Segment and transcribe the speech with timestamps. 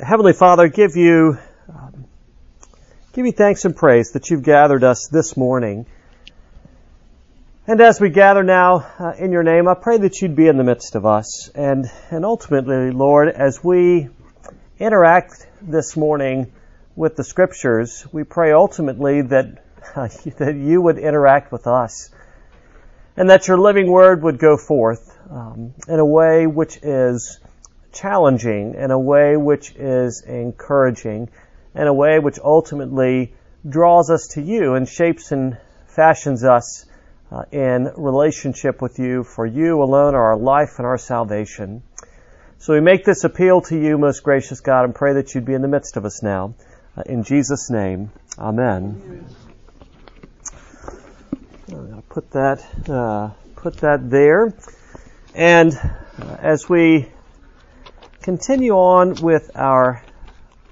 [0.00, 1.38] Heavenly Father, give you
[1.68, 2.04] um,
[3.14, 5.86] give you thanks and praise that you've gathered us this morning.
[7.66, 10.56] And as we gather now uh, in your name, I pray that you'd be in
[10.56, 11.50] the midst of us.
[11.52, 14.08] And, and ultimately, Lord, as we
[14.78, 16.52] interact this morning
[16.94, 19.64] with the scriptures, we pray ultimately that,
[19.96, 20.08] uh,
[20.38, 22.10] that you would interact with us.
[23.16, 27.40] And that your living word would go forth um, in a way which is
[27.92, 31.30] challenging, in a way which is encouraging,
[31.74, 33.34] in a way which ultimately
[33.68, 36.86] draws us to you and shapes and fashions us
[37.30, 41.82] uh, in relationship with you, for you alone are our life and our salvation.
[42.58, 45.54] So we make this appeal to you, most gracious God, and pray that you'd be
[45.54, 46.54] in the midst of us now.
[46.96, 49.26] Uh, in Jesus' name, Amen.
[51.68, 54.54] I'm going to put that uh, put that there,
[55.34, 57.08] and uh, as we
[58.28, 60.04] continue on with our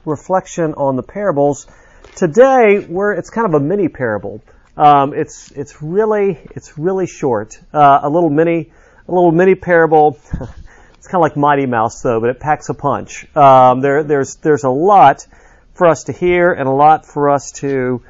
[0.04, 1.66] reflection on the parables,
[2.14, 4.42] today we're it's kind of a mini parable.
[4.76, 7.58] Um, it's it's really it's really short.
[7.72, 8.70] Uh, a little mini
[9.08, 10.18] a little mini parable.
[10.32, 13.24] it's kind of like Mighty Mouse though, but it packs a punch.
[13.34, 15.26] Um, there there's there's a lot
[15.72, 18.02] for us to hear and a lot for us to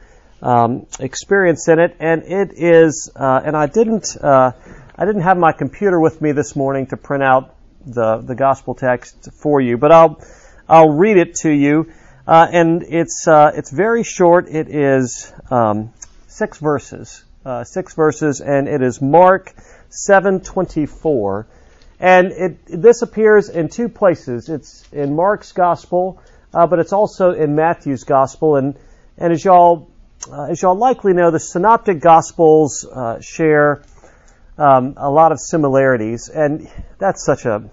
[0.43, 3.13] um, experience in it, and it is.
[3.15, 4.51] Uh, and I didn't uh,
[4.97, 7.56] I didn't have my computer with me this morning to print out
[7.87, 10.21] the the gospel text for you, but I'll
[10.69, 11.93] I'll read it to you.
[12.27, 14.49] Uh, and it's uh, it's very short.
[14.49, 15.93] It is um,
[16.27, 19.55] six verses, uh, six verses, and it is Mark
[19.91, 21.47] 7:24,
[22.01, 24.49] and it this appears in two places.
[24.49, 26.21] It's in Mark's gospel,
[26.53, 28.77] uh, but it's also in Matthew's gospel, and
[29.17, 29.89] and as y'all
[30.31, 33.83] uh, as y'all likely know, the synoptic gospels uh, share
[34.59, 37.71] um, a lot of similarities, and that's such a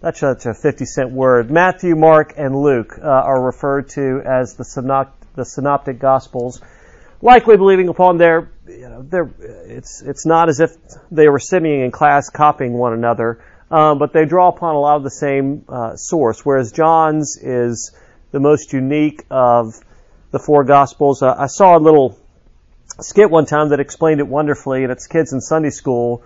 [0.00, 1.50] that's such a 50 cent word.
[1.50, 6.60] Matthew, Mark, and Luke uh, are referred to as the, synopt- the synoptic gospels
[7.20, 10.70] likely believing upon their, you know, their, it's, it's not as if
[11.10, 14.96] they were sitting in class copying one another, um, but they draw upon a lot
[14.96, 17.92] of the same uh, source, whereas John's is
[18.30, 19.74] the most unique of
[20.30, 21.22] the four Gospels.
[21.22, 22.18] Uh, I saw a little
[23.00, 26.22] skit one time that explained it wonderfully, and it's kids in Sunday school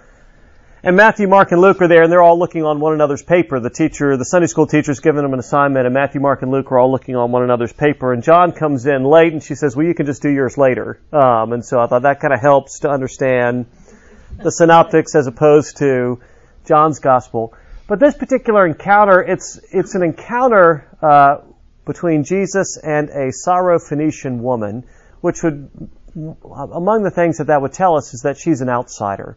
[0.85, 3.61] and Matthew, Mark, and Luke are there, and they're all looking on one another's paper.
[3.61, 6.73] The teacher, the Sunday school teacher's giving them an assignment, and Matthew, Mark, and Luke
[6.73, 8.13] are all looking on one another's paper.
[8.13, 10.99] And John comes in late, and she says, "Well, you can just do yours later."
[11.13, 13.67] Um, and so I thought that kind of helps to understand
[14.43, 16.19] the synoptics as opposed to
[16.67, 17.55] John's gospel.
[17.87, 21.37] But this particular encounter, it's it's an encounter uh,
[21.85, 24.83] between Jesus and a Syrophoenician woman,
[25.21, 25.71] which would
[26.17, 29.37] among the things that that would tell us is that she's an outsider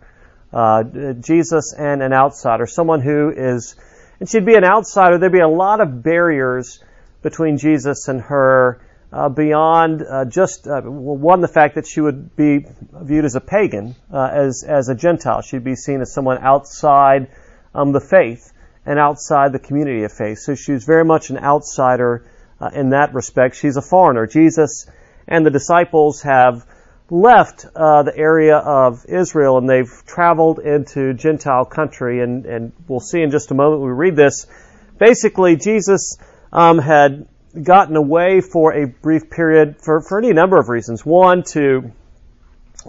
[0.53, 0.83] uh,
[1.19, 3.75] Jesus and an outsider, someone who is,
[4.19, 5.17] and she'd be an outsider.
[5.17, 6.83] There'd be a lot of barriers
[7.21, 12.35] between Jesus and her uh, beyond uh, just uh, one the fact that she would
[12.35, 15.41] be viewed as a pagan, uh, as as a Gentile.
[15.41, 17.29] She'd be seen as someone outside
[17.73, 18.51] um, the faith
[18.85, 20.39] and outside the community of faith.
[20.39, 22.25] So she was very much an outsider
[22.59, 23.55] uh, in that respect.
[23.55, 24.27] She's a foreigner.
[24.27, 24.87] Jesus
[25.27, 26.65] and the disciples have
[27.09, 32.21] left uh, the area of Israel and they've traveled into Gentile country.
[32.21, 34.47] And, and we'll see in just a moment we read this.
[34.97, 36.17] Basically, Jesus
[36.51, 37.27] um, had
[37.61, 41.05] gotten away for a brief period for, for any number of reasons.
[41.05, 41.91] One, to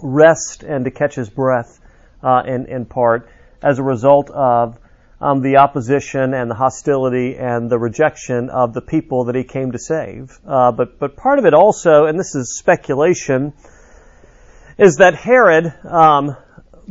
[0.01, 1.79] rest and to catch his breath
[2.23, 3.29] uh, in, in part
[3.61, 4.79] as a result of
[5.19, 9.71] um, the opposition and the hostility and the rejection of the people that he came
[9.71, 10.37] to save.
[10.45, 13.53] Uh, but but part of it also, and this is speculation,
[14.77, 16.37] is that Herod um,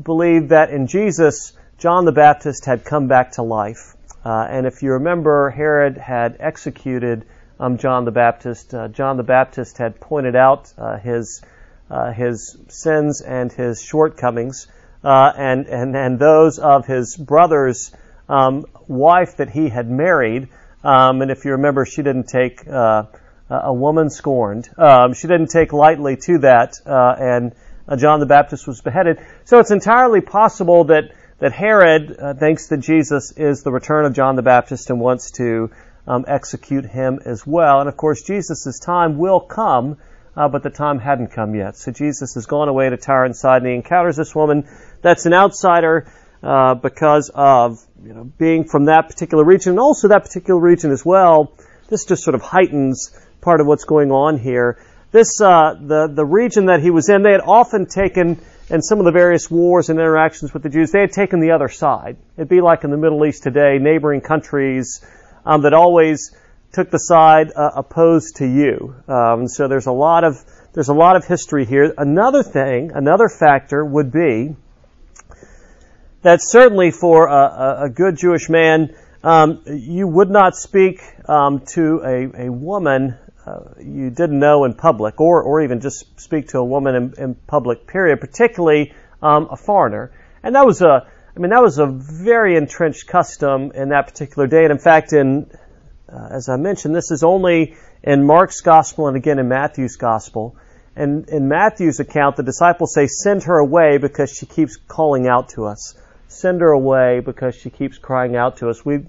[0.01, 3.95] believed that in Jesus, John the Baptist had come back to life.
[4.25, 7.25] Uh, and if you remember, Herod had executed
[7.61, 8.75] um, John the Baptist.
[8.75, 11.43] Uh, John the Baptist had pointed out uh, his
[11.89, 14.67] uh, his sins and his shortcomings,
[15.05, 17.95] uh, and and and those of his brother's
[18.29, 20.49] um, wife that he had married.
[20.83, 23.05] Um, and if you remember, she didn't take uh,
[23.49, 24.69] a woman scorned.
[24.77, 27.53] Um, she didn't take lightly to that, and
[27.88, 29.19] uh, John the Baptist was beheaded.
[29.44, 34.15] So it's entirely possible that that Herod uh, thinks that Jesus is the return of
[34.15, 35.71] John the Baptist and wants to
[36.06, 37.81] um, execute him as well.
[37.81, 39.99] And of course, Jesus' time will come,
[40.35, 41.77] uh, but the time hadn't come yet.
[41.77, 43.69] So Jesus has gone away to Tyre and Sidon.
[43.69, 44.67] He encounters this woman
[45.03, 46.11] that's an outsider
[46.43, 50.91] uh, because of you know being from that particular region, and also that particular region
[50.91, 51.53] as well.
[51.89, 53.11] This just sort of heightens
[53.41, 54.79] part of what's going on here
[55.12, 58.99] this uh, the the region that he was in, they had often taken in some
[58.99, 62.17] of the various wars and interactions with the Jews, they had taken the other side.
[62.37, 65.05] It'd be like in the Middle East today, neighboring countries
[65.44, 66.35] um, that always
[66.73, 68.94] took the side uh, opposed to you.
[69.06, 70.37] Um, so there's a lot of
[70.75, 71.94] there's a lot of history here.
[71.97, 74.56] Another thing, another factor would be
[76.23, 82.03] that certainly for a, a good Jewish man, um, you would not speak um, to
[82.05, 86.58] a, a woman uh, you didn't know in public, or or even just speak to
[86.58, 87.87] a woman in, in public.
[87.87, 88.20] Period.
[88.20, 90.10] Particularly um, a foreigner,
[90.43, 91.06] and that was a
[91.37, 94.64] I mean that was a very entrenched custom in that particular day.
[94.64, 95.50] And in fact, in
[96.12, 100.56] uh, as I mentioned, this is only in Mark's gospel and again in Matthew's gospel.
[100.96, 105.50] And in Matthew's account, the disciples say, "Send her away because she keeps calling out
[105.50, 105.94] to us."
[106.26, 108.84] Send her away because she keeps crying out to us.
[108.84, 109.04] We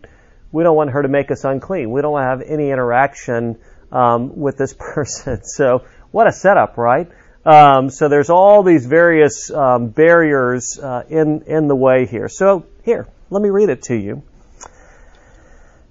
[0.52, 1.90] we don't want her to make us unclean.
[1.90, 3.58] We don't want to have any interaction
[3.92, 5.44] um, with this person.
[5.44, 7.10] So what a setup, right?
[7.46, 12.28] Um, so there's all these various um, barriers uh, in in the way here.
[12.28, 14.24] So here, let me read it to you.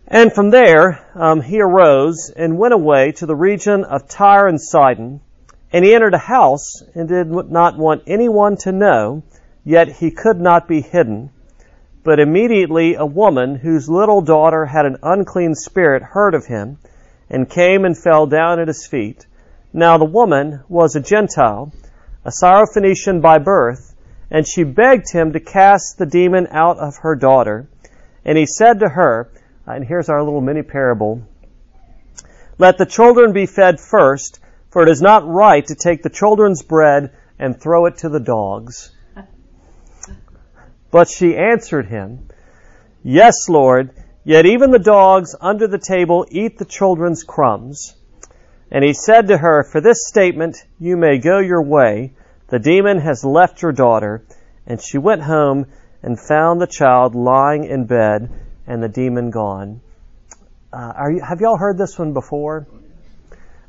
[0.09, 4.61] And from there um, he arose and went away to the region of Tyre and
[4.61, 5.21] Sidon,
[5.73, 9.25] and he entered a house and did not want anyone to know,
[9.65, 11.31] yet he could not be hidden.
[12.05, 16.79] But immediately a woman whose little daughter had an unclean spirit heard of him,
[17.29, 19.27] and came and fell down at his feet.
[19.73, 21.73] Now the woman was a Gentile,
[22.25, 23.95] a Syrophoenician by birth,
[24.31, 27.69] and she begged him to cast the demon out of her daughter.
[28.25, 29.31] And he said to her,
[29.67, 31.23] and here's our little mini parable,
[32.59, 34.41] Let the children be fed first,
[34.71, 38.21] for it is not right to take the children's bread and throw it to the
[38.21, 38.93] dogs.
[40.91, 42.29] But she answered him,
[43.03, 43.91] Yes, Lord,
[44.27, 47.95] yet even the dogs under the table eat the children's crumbs.
[48.73, 52.13] And he said to her, For this statement you may go your way.
[52.49, 54.27] The demon has left your daughter.
[54.67, 55.67] And she went home
[56.03, 58.29] and found the child lying in bed
[58.67, 59.81] and the demon gone.
[60.73, 62.67] Uh, you, have y'all heard this one before?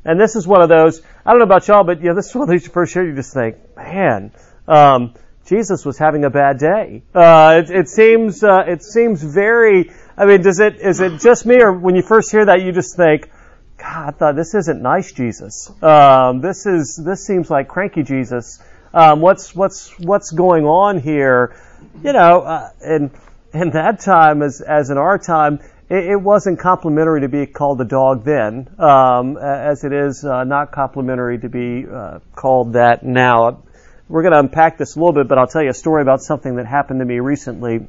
[0.04, 2.34] And this is one of those, I don't know about y'all, but yeah, this is
[2.34, 4.32] one of these you first hear, you just think, man,
[4.66, 5.14] um,
[5.48, 7.02] Jesus was having a bad day.
[7.14, 9.90] Uh, it, it, seems uh, it seems very.
[10.18, 12.72] I mean, does it is it just me, or when you first hear that, you
[12.72, 13.30] just think,
[13.76, 15.70] God, I thought this isn't nice, Jesus.
[15.80, 18.60] Um, this is this seems like cranky Jesus.
[18.92, 21.54] Um, what's what's what's going on here?
[22.02, 23.10] You know, uh, and
[23.52, 27.80] in that time, as as in our time, it, it wasn't complimentary to be called
[27.80, 33.04] a dog then, um, as it is uh, not complimentary to be uh, called that
[33.04, 33.62] now.
[34.08, 36.22] We're going to unpack this a little bit, but I'll tell you a story about
[36.22, 37.86] something that happened to me recently.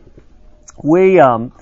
[0.84, 1.54] We, um,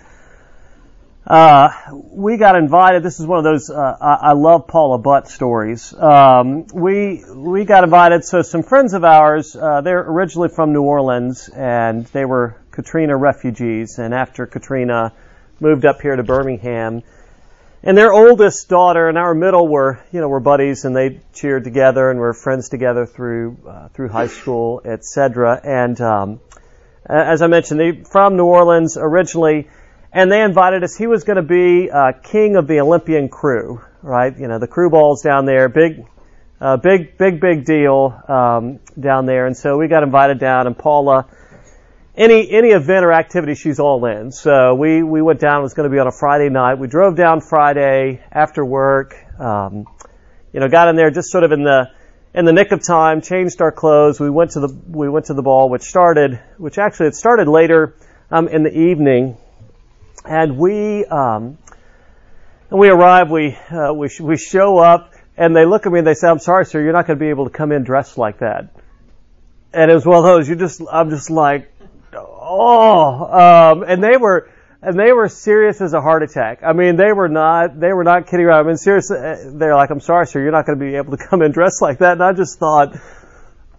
[1.27, 3.03] uh, we got invited.
[3.03, 5.93] This is one of those uh, I, I, love Paula Butt stories.
[5.93, 8.23] Um, we we got invited.
[8.23, 13.17] So some friends of ours, uh, they're originally from New Orleans, and they were Katrina
[13.17, 13.99] refugees.
[13.99, 15.11] And after Katrina
[15.59, 17.03] moved up here to Birmingham,
[17.83, 21.65] and their oldest daughter and our middle were, you know, were buddies, and they cheered
[21.65, 25.59] together and were friends together through uh, through high school, etc.
[25.61, 26.39] And um,
[27.05, 29.67] as I mentioned, they from New Orleans originally,
[30.11, 30.95] and they invited us.
[30.95, 34.37] He was going to be uh, king of the Olympian crew, right?
[34.37, 36.05] You know, the crew balls down there, big,
[36.59, 39.45] uh, big, big, big deal um, down there.
[39.45, 41.27] And so we got invited down, and Paula
[42.17, 44.31] any any event or activity, she's all in.
[44.31, 45.59] So we we went down.
[45.59, 46.79] It was going to be on a Friday night.
[46.79, 49.15] We drove down Friday after work.
[49.39, 49.85] Um,
[50.51, 51.91] you know, got in there just sort of in the
[52.33, 53.21] in the nick of time.
[53.21, 54.19] Changed our clothes.
[54.19, 57.47] We went to the we went to the ball, which started which actually it started
[57.47, 57.95] later
[58.31, 59.37] um, in the evening,
[60.27, 61.57] and we um,
[62.69, 63.31] and we arrive.
[63.31, 65.13] We uh, we we show up.
[65.39, 67.23] And they look at me and they say, "I'm sorry, sir, you're not going to
[67.23, 68.69] be able to come in dressed like that."
[69.71, 70.49] And it was one of those.
[70.49, 71.71] You just, I'm just like,
[72.15, 74.49] oh, um, and they were,
[74.81, 76.63] and they were serious as a heart attack.
[76.63, 78.65] I mean, they were not, they were not kidding around.
[78.65, 81.15] I mean, seriously, uh, they're like, I'm sorry, sir, you're not going to be able
[81.15, 82.13] to come in dressed like that.
[82.13, 82.97] And I just thought,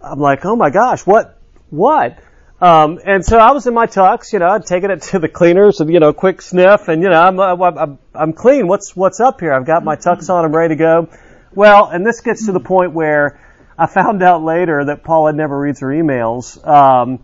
[0.01, 1.41] I'm like, oh my gosh, what,
[1.71, 2.21] what?
[2.61, 5.29] Um, and so I was in my tux, you know, I'd taken it to the
[5.29, 8.67] cleaners and, you know, quick sniff and, you know, I'm, I'm, I'm clean.
[8.67, 9.53] What's, what's up here?
[9.53, 10.45] I've got my tux on.
[10.45, 11.09] I'm ready to go.
[11.55, 13.41] Well, and this gets to the point where
[13.79, 16.67] I found out later that Paula never reads her emails.
[16.67, 17.21] Um,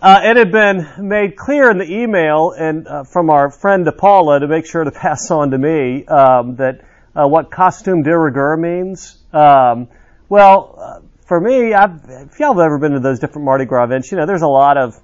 [0.00, 3.92] uh, it had been made clear in the email and uh, from our friend to
[3.92, 8.16] Paula to make sure to pass on to me um, that uh, what costume de
[8.16, 9.18] rigueur means.
[9.32, 9.88] Um,
[10.28, 13.84] well, uh, for me, I've, if y'all have ever been to those different Mardi Gras
[13.84, 14.98] events, you know, there's a lot of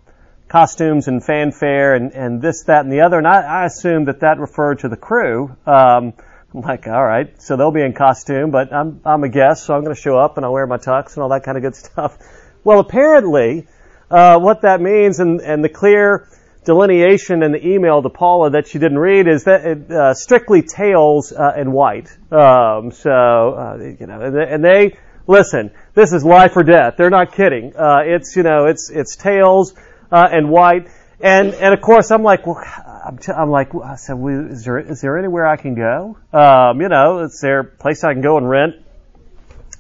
[0.49, 4.21] costumes and fanfare and, and this, that, and the other, and I, I assumed that
[4.21, 5.55] that referred to the crew.
[5.67, 6.15] Um,
[6.55, 9.75] I'm like, all right, so they'll be in costume, but I'm I'm a guest, so
[9.75, 11.63] I'm going to show up and I'll wear my tux and all that kind of
[11.63, 12.17] good stuff.
[12.63, 13.67] Well, apparently,
[14.11, 16.29] uh, what that means and, and the clear
[16.65, 20.63] delineation in the email to Paula that she didn't read is that it, uh, strictly
[20.63, 22.09] tails uh, and white.
[22.31, 25.73] Um, so uh, you know, and and they, listen.
[25.95, 26.95] This is life or death.
[26.97, 27.77] They're not kidding.
[27.77, 29.75] Uh, it's you know, it's it's tails
[30.11, 30.89] uh, and white.
[31.21, 32.61] And and of course, I'm like, well,
[33.07, 36.19] I'm, t- I'm like, I said, well, is there is there anywhere I can go?
[36.33, 38.75] Um, you know, is there a place I can go and rent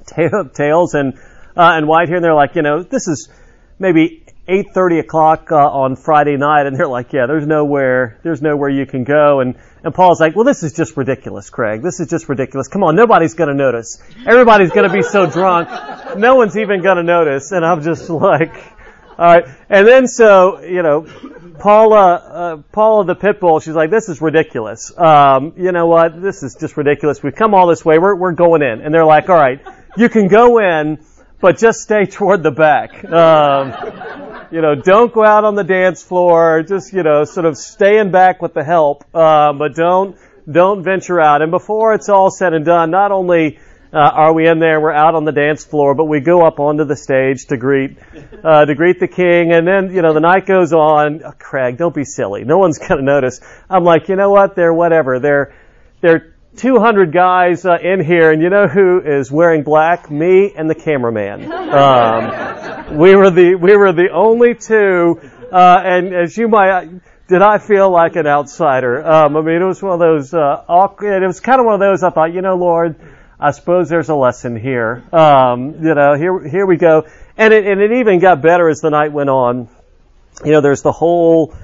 [0.07, 1.15] tail, tails and
[1.57, 2.17] uh, and white here?
[2.17, 3.29] And they're like, you know, this is
[3.81, 8.69] maybe 8:30 o'clock uh, on Friday night, and they're like, "Yeah, there's nowhere, there's nowhere
[8.69, 11.83] you can go." And and Paul's like, "Well, this is just ridiculous, Craig.
[11.83, 12.69] This is just ridiculous.
[12.69, 14.03] Come on, nobody's going to notice.
[14.27, 15.69] Everybody's going to be so drunk,
[16.17, 18.55] no one's even going to notice." And I'm just like,
[19.19, 21.07] "All right." And then so you know,
[21.59, 24.91] Paula, uh, Paula the pit bull, she's like, "This is ridiculous.
[24.97, 26.21] Um, you know what?
[26.21, 27.23] This is just ridiculous.
[27.23, 27.99] We've come all this way.
[27.99, 29.61] We're we're going in." And they're like, "All right,
[29.99, 31.05] you can go in."
[31.41, 33.05] But just stay toward the back.
[33.05, 36.63] Um, you know, don't go out on the dance floor.
[36.63, 40.17] Just, you know, sort of staying back with the help, uh, but don't,
[40.49, 41.43] don't venture out.
[41.43, 43.59] And before it's all said and done, not only
[43.93, 46.61] uh, are we in there, we're out on the dance floor, but we go up
[46.61, 47.99] onto the stage to greet,
[48.45, 49.53] uh, to greet the king.
[49.53, 51.23] And then, you know, the night goes on.
[51.25, 52.45] Oh, Craig, don't be silly.
[52.45, 53.41] No one's going to notice.
[53.69, 54.55] I'm like, you know what?
[54.55, 55.19] They're whatever.
[55.19, 55.53] They're,
[56.01, 60.11] they're 200 guys uh, in here, and you know who is wearing black?
[60.11, 61.51] Me and the cameraman.
[61.51, 65.21] Um, we were the we were the only two,
[65.53, 66.89] uh, and as you might,
[67.27, 69.05] did I feel like an outsider?
[69.05, 71.23] Um, I mean, it was one of those uh, awkward.
[71.23, 72.03] It was kind of one of those.
[72.03, 72.97] I thought, you know, Lord,
[73.41, 75.03] I suppose there's a lesson here.
[75.13, 77.07] Um, you know, here here we go,
[77.37, 79.69] and it and it even got better as the night went on.
[80.45, 81.55] You know, there's the whole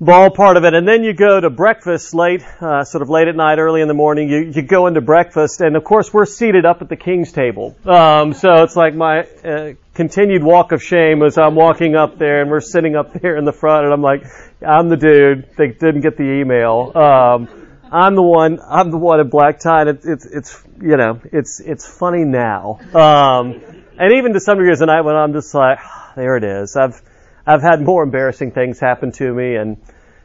[0.00, 0.74] ball part of it.
[0.74, 3.88] And then you go to breakfast late, uh, sort of late at night, early in
[3.88, 4.28] the morning.
[4.28, 7.76] You, you go into breakfast, and of course we're seated up at the king's table.
[7.84, 12.42] Um, so it's like my uh, continued walk of shame as I'm walking up there,
[12.42, 14.24] and we're sitting up there in the front, and I'm like,
[14.66, 16.92] I'm the dude that didn't get the email.
[16.94, 18.60] Um, I'm the one.
[18.66, 19.82] I'm the one in black tie.
[19.82, 22.80] And it's it's it's you know it's it's funny now.
[22.92, 23.62] Um,
[23.98, 25.78] and even to some degree, as the night on, I'm just like,
[26.14, 26.76] there it is.
[26.76, 27.00] I've
[27.48, 29.78] I've had more embarrassing things happen to me, and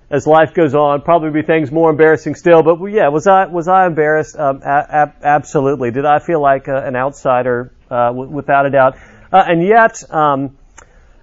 [0.09, 2.61] as life goes on, probably be things more embarrassing still.
[2.61, 4.37] But yeah, was I was I embarrassed?
[4.37, 5.91] Um, absolutely.
[5.91, 7.71] Did I feel like a, an outsider?
[7.93, 8.97] Uh, w- without a doubt.
[9.31, 10.57] Uh, and yet, um,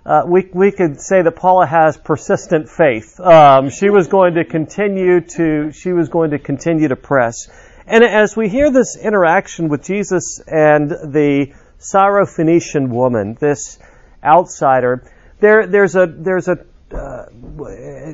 [0.06, 3.18] uh, we we could say that Paula has persistent faith.
[3.18, 7.48] Um, she was going to continue to she was going to continue to press.
[7.88, 13.80] And as we hear this interaction with Jesus and the Syrophoenician woman, this
[14.22, 16.58] outsider there, there's a, there's a,
[16.92, 17.26] uh,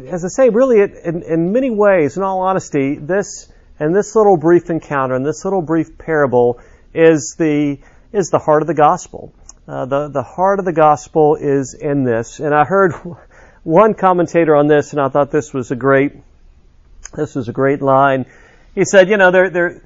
[0.09, 4.37] as I say, really, in, in many ways, in all honesty, this and this little
[4.37, 6.61] brief encounter and this little brief parable
[6.95, 7.79] is the
[8.13, 9.33] is the heart of the gospel.
[9.69, 12.93] Uh, the the heart of the gospel is in this, and I heard
[13.65, 16.13] one commentator on this, and I thought this was a great
[17.15, 18.27] this was a great line.
[18.75, 19.83] He said, you know, there there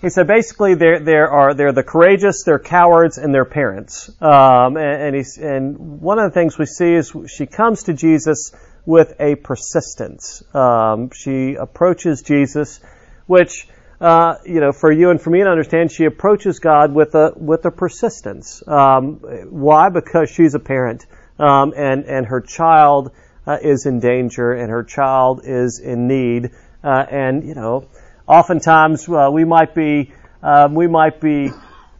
[0.00, 4.10] he said basically there there are they're the courageous, they're cowards, and they're parents.
[4.20, 7.92] Um, and, and, he's, and one of the things we see is she comes to
[7.92, 8.52] Jesus
[8.86, 10.42] with a persistence.
[10.54, 12.80] Um, she approaches Jesus,
[13.26, 13.68] which
[14.00, 17.32] uh, you know, for you and for me to understand, she approaches God with a
[17.36, 18.66] with a persistence.
[18.66, 19.16] Um,
[19.50, 19.90] why?
[19.90, 21.04] Because she's a parent,
[21.38, 23.12] um, and and her child
[23.46, 26.52] uh, is in danger, and her child is in need,
[26.82, 27.88] uh, and you know
[28.30, 31.50] oftentimes uh, we might be um, we might be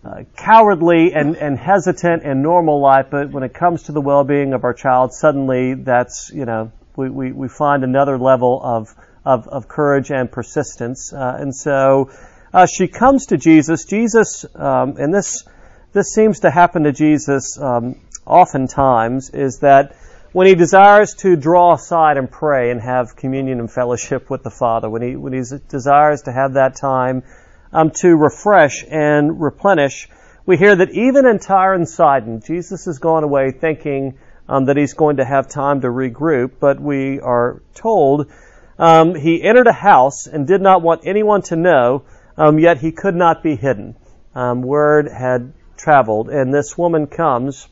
[0.05, 4.55] uh, cowardly and, and hesitant in normal life, but when it comes to the well-being
[4.55, 8.95] of our child, suddenly that's you know we, we, we find another level of
[9.25, 12.11] of, of courage and persistence, uh, and so
[12.55, 13.85] uh, she comes to Jesus.
[13.85, 15.45] Jesus, um, and this
[15.93, 19.97] this seems to happen to Jesus um, oftentimes, is that
[20.33, 24.51] when he desires to draw aside and pray and have communion and fellowship with the
[24.51, 27.25] Father, when he, when he desires to have that time
[27.73, 30.09] um, to refresh and replenish,
[30.47, 34.19] we hear that even in Tyre and Sidon, Jesus has gone away thinking
[34.49, 38.31] um, that he's going to have time to regroup, but we are told
[38.79, 42.05] um, he entered a house and did not want anyone to know,
[42.37, 43.97] um, yet he could not be hidden.
[44.35, 47.69] Um, word had traveled, and this woman comes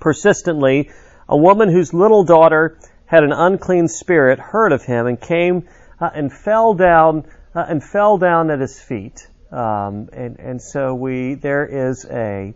[0.00, 0.90] persistently
[1.28, 5.68] a woman whose little daughter had an unclean spirit heard of him and came
[6.00, 9.26] uh, and fell down uh, and fell down at his feet.
[9.50, 12.54] Um, and and so we there is a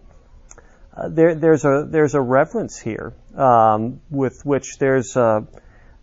[0.97, 5.47] uh, there there's a there's a reverence here um, with which there's a,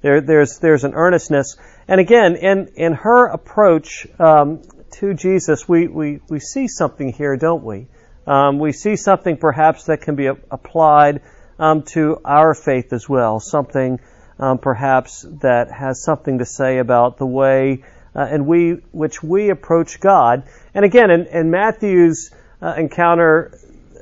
[0.02, 1.58] there there's there's an earnestness.
[1.88, 4.62] And again, in in her approach um,
[5.00, 7.88] to Jesus, we, we we see something here, don't we?
[8.26, 11.22] Um, we see something perhaps that can be applied
[11.60, 14.00] um, to our faith as well, something
[14.40, 17.84] um, perhaps that has something to say about the way
[18.16, 20.44] uh, in we which we approach God.
[20.74, 22.32] And again, in, in Matthew's
[22.62, 23.58] uh, encounter,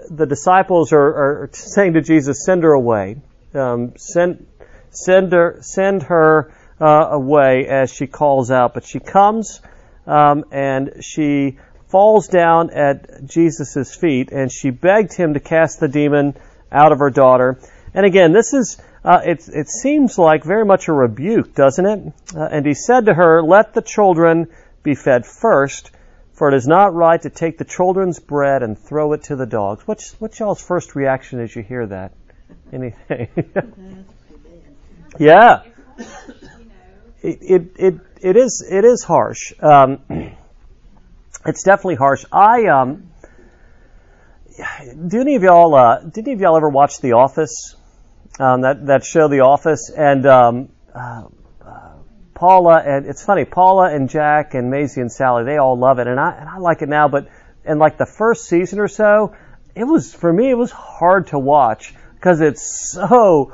[0.09, 1.01] the disciples are,
[1.43, 3.17] are, saying to Jesus, "Send her away.
[3.53, 4.45] Um, send
[4.89, 8.73] send her send her uh, away," as she calls out.
[8.73, 9.61] But she comes
[10.05, 11.57] um, and she
[11.87, 16.35] falls down at Jesus' feet and she begged him to cast the demon
[16.73, 17.59] out of her daughter.
[17.93, 22.13] And again, this is, uh, it, it seems like very much a rebuke, doesn't it?
[22.35, 24.47] Uh, and he said to her, Let the children
[24.81, 25.91] be fed first,
[26.33, 29.45] for it is not right to take the children's bread and throw it to the
[29.45, 29.87] dogs.
[29.87, 32.13] What's, what's y'all's first reaction as you hear that?
[32.71, 33.27] Anything?
[35.19, 35.61] yeah.
[37.21, 39.53] It, it, it, it is, it is harsh.
[39.61, 39.99] Um,
[41.45, 42.25] it's definitely harsh.
[42.31, 43.12] I, um,
[45.07, 47.75] do any of y'all, uh, did any of y'all ever watch The Office?
[48.39, 51.23] Um, that that show, The Office, and um, uh,
[51.63, 51.91] uh,
[52.33, 56.07] Paula and it's funny, Paula and Jack and Maisie and Sally, they all love it,
[56.07, 57.07] and I and I like it now.
[57.07, 57.27] But
[57.65, 59.35] in like the first season or so,
[59.75, 63.53] it was for me, it was hard to watch because it's so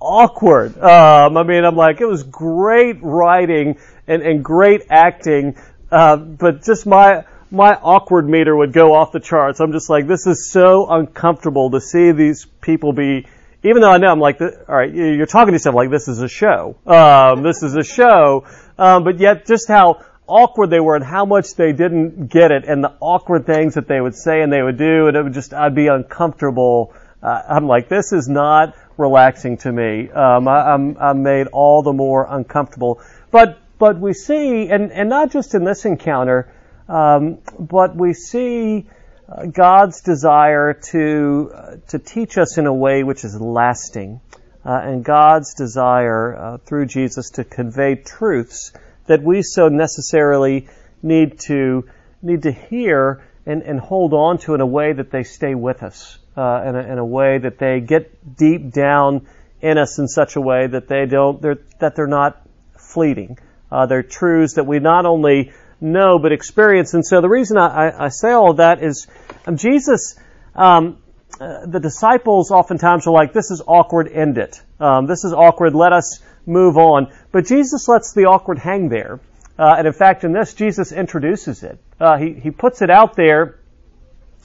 [0.00, 0.78] awkward.
[0.78, 5.56] Um, I mean, I'm like, it was great writing and, and great acting,
[5.90, 9.60] uh, but just my my awkward meter would go off the charts.
[9.60, 13.26] I'm just like, this is so uncomfortable to see these people be,
[13.62, 16.20] even though I know I'm like, all right, you're talking to yourself like this is
[16.20, 16.76] a show.
[16.86, 18.46] Um, this is a show.
[18.76, 22.64] Um, but yet just how awkward they were and how much they didn't get it
[22.66, 25.32] and the awkward things that they would say and they would do and it would
[25.32, 26.94] just, I'd be uncomfortable.
[27.22, 30.10] Uh, I'm like, this is not relaxing to me.
[30.10, 33.00] Um, I, I'm, I'm made all the more uncomfortable.
[33.30, 36.52] But, but we see, and, and not just in this encounter,
[36.88, 38.88] um, but we see
[39.28, 44.20] uh, God's desire to uh, to teach us in a way which is lasting,
[44.64, 48.72] uh, and God's desire uh, through Jesus to convey truths
[49.06, 50.68] that we so necessarily
[51.02, 51.84] need to
[52.22, 55.82] need to hear and, and hold on to in a way that they stay with
[55.82, 59.26] us, uh, in a, in, a, way that they get deep down
[59.62, 62.40] in us in such a way that they don't they're, that they're not
[62.78, 63.38] fleeting.
[63.70, 66.94] Uh, they're truths that we not only know but experience.
[66.94, 69.06] And so the reason I, I say all of that is
[69.46, 70.18] um, Jesus,
[70.54, 70.98] um,
[71.40, 74.60] uh, the disciples oftentimes are like, this is awkward, end it.
[74.80, 77.12] Um, this is awkward, let us move on.
[77.32, 79.20] But Jesus lets the awkward hang there.
[79.58, 81.78] Uh, and in fact, in this, Jesus introduces it.
[81.98, 83.58] Uh, he, he puts it out there,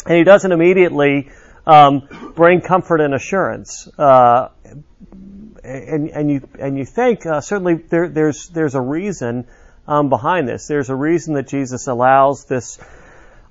[0.07, 1.29] and he doesn't immediately
[1.67, 3.87] um, bring comfort and assurance.
[3.97, 4.49] Uh,
[5.63, 9.47] and, and you and you think uh, certainly there, there's there's a reason
[9.87, 10.67] um, behind this.
[10.67, 12.79] There's a reason that Jesus allows this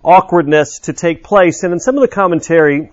[0.04, 1.62] awkwardness to take place.
[1.62, 2.90] And in some of the commentary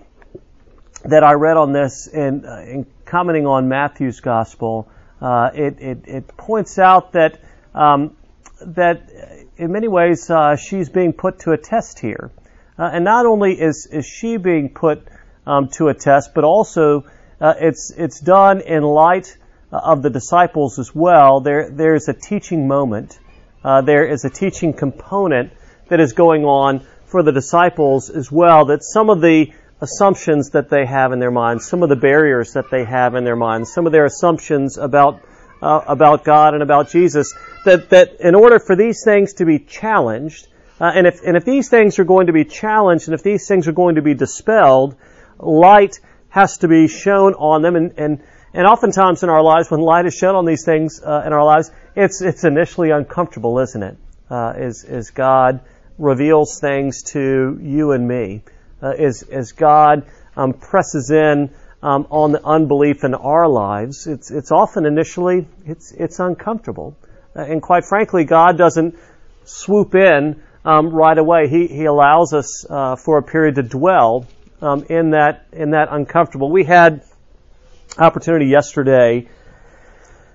[1.04, 4.88] that I read on this, in, uh, in commenting on Matthew's gospel,
[5.20, 7.40] uh, it, it, it, points out that
[7.74, 8.16] um,
[8.60, 9.10] that
[9.56, 12.30] in many ways uh, she's being put to a test here,
[12.78, 15.06] uh, and not only is is she being put
[15.46, 17.04] um, to a test, but also
[17.38, 19.36] uh, it's it's done in light
[19.70, 21.40] of the disciples as well.
[21.40, 23.18] There there's a teaching moment
[23.64, 25.52] uh, there is a teaching component
[25.88, 30.68] that is going on for the disciples as well, that some of the assumptions that
[30.68, 33.72] they have in their minds, some of the barriers that they have in their minds,
[33.72, 35.22] some of their assumptions about
[35.62, 39.58] uh, about God and about Jesus, that that in order for these things to be
[39.58, 40.46] challenged,
[40.80, 43.46] uh, and if and if these things are going to be challenged, and if these
[43.46, 44.96] things are going to be dispelled,
[45.38, 49.80] light has to be shown on them, and and and oftentimes in our lives, when
[49.80, 53.82] light is shed on these things uh, in our lives, it's it's initially uncomfortable, isn't
[53.82, 53.96] it?
[54.28, 55.60] Uh, as as God
[55.98, 58.42] reveals things to you and me,
[58.82, 60.04] uh, as as God
[60.36, 61.50] um, presses in
[61.82, 66.96] um, on the unbelief in our lives, it's it's often initially it's it's uncomfortable,
[67.36, 68.96] uh, and quite frankly, God doesn't
[69.44, 71.48] swoop in um, right away.
[71.48, 74.26] He He allows us uh, for a period to dwell
[74.60, 76.50] um, in that in that uncomfortable.
[76.50, 77.02] We had
[77.98, 79.28] opportunity yesterday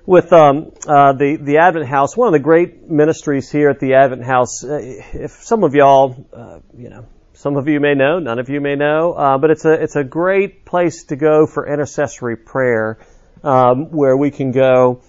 [0.06, 2.16] with um, uh, the the Advent House.
[2.16, 4.64] One of the great ministries here at the Advent House.
[4.64, 4.80] Uh,
[5.14, 8.62] if some of y'all, uh, you know, some of you may know, none of you
[8.62, 13.00] may know, uh, but it's a it's a great place to go for intercessory prayer,
[13.44, 15.02] um, where we can go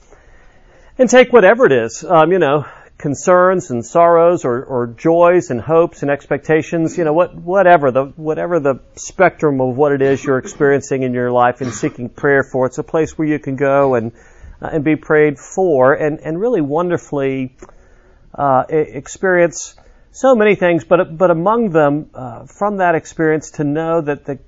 [0.99, 2.65] and take whatever it is, um, you know,
[3.07, 8.07] concerns and sorrows or, or joys and hopes and expectations, you know, what, whatever the,
[8.17, 12.43] whatever the spectrum of what it is you're experiencing in your life and seeking prayer
[12.43, 12.67] for.
[12.67, 14.11] It's a place where you can go and,
[14.61, 17.57] uh, and be prayed for and, and really wonderfully,
[18.35, 19.77] uh, experience
[20.11, 24.41] so many things, but, but among them, uh, from that experience to know that the,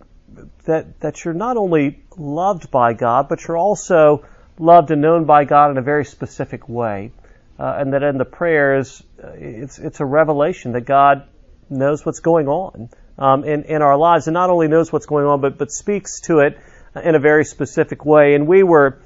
[0.64, 4.26] that, that you're not only loved by God, but you're also
[4.58, 7.12] loved and known by God in a very specific way.
[7.58, 11.26] Uh, and that in the prayers, uh, it's, it's a revelation that God
[11.68, 15.26] knows what's going on um, in, in our lives and not only knows what's going
[15.26, 16.58] on, but, but speaks to it
[17.02, 18.34] in a very specific way.
[18.34, 19.00] And we were,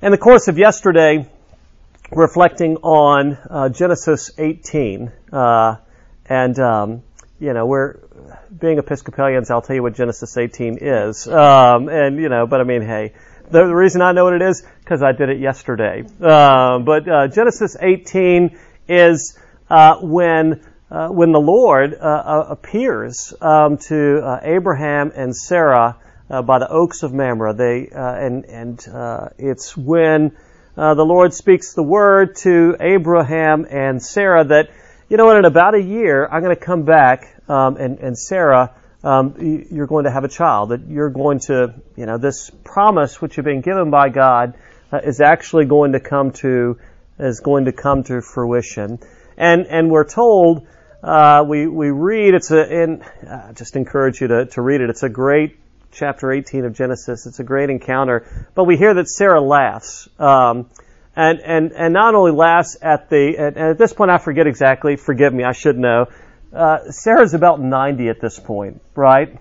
[0.00, 1.28] in the course of yesterday,
[2.10, 5.12] reflecting on uh, Genesis 18.
[5.32, 5.76] Uh,
[6.26, 7.02] and, um,
[7.38, 7.98] you know, we're,
[8.58, 11.26] being Episcopalians, I'll tell you what Genesis 18 is.
[11.28, 13.12] Um, and, you know, but I mean, hey,
[13.50, 16.04] the, the reason I know what it is, because I did it yesterday.
[16.20, 18.58] Um, but uh, Genesis 18
[18.88, 25.34] is uh, when uh, when the Lord uh, uh, appears um, to uh, Abraham and
[25.34, 25.96] Sarah
[26.28, 27.54] by the oaks of Mamre.
[27.54, 30.36] They and and it's when
[30.76, 34.70] the Lord speaks the word to Abraham and Sarah that
[35.08, 38.18] you know what in about a year I'm going to come back um, and and
[38.18, 42.50] Sarah um, you're going to have a child, that you're going to, you know, this
[42.64, 44.54] promise which you've been given by God
[44.92, 46.78] uh, is actually going to come to,
[47.18, 48.98] is going to come to fruition.
[49.38, 50.66] And, and we're told,
[51.02, 54.90] uh, we, we read, it's a, and uh, just encourage you to, to read it.
[54.90, 55.58] It's a great
[55.92, 57.26] chapter 18 of Genesis.
[57.26, 58.50] It's a great encounter.
[58.54, 60.08] But we hear that Sarah laughs.
[60.18, 60.68] Um,
[61.16, 64.46] and, and, and not only laughs at the, and, and at this point I forget
[64.46, 66.06] exactly, forgive me, I should know,
[66.52, 69.38] uh, Sarah's about 90 at this point, right?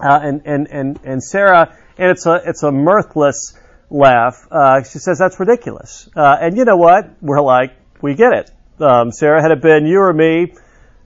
[0.00, 3.56] Uh, and, and, and, and Sarah, and it's a, it's a mirthless
[3.90, 4.46] laugh.
[4.50, 6.08] Uh, she says, that's ridiculous.
[6.14, 7.10] Uh, and you know what?
[7.22, 8.50] We're like, we get it.
[8.80, 10.54] Um, Sarah, had it been you or me,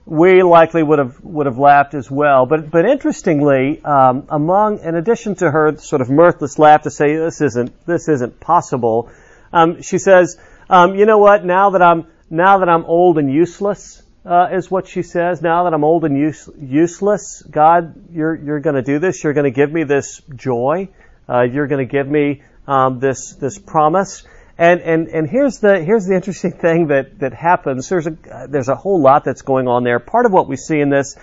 [0.05, 2.47] we likely would have, would have laughed as well.
[2.47, 7.15] But, but interestingly, um, among, in addition to her sort of mirthless laugh to say,
[7.15, 9.11] this isn't, this isn't possible,
[9.53, 10.37] um, she says,
[10.69, 11.45] um, you know what?
[11.45, 15.41] Now that I'm, now that I'm old and useless, uh, is what she says.
[15.41, 19.23] Now that I'm old and use, useless, God, you're you're going to do this.
[19.23, 20.89] You're going to give me this joy.
[21.27, 24.23] Uh, you're going to give me um, this this promise.
[24.57, 27.87] And and and here's the here's the interesting thing that that happens.
[27.89, 29.99] There's a there's a whole lot that's going on there.
[29.99, 31.15] Part of what we see in this,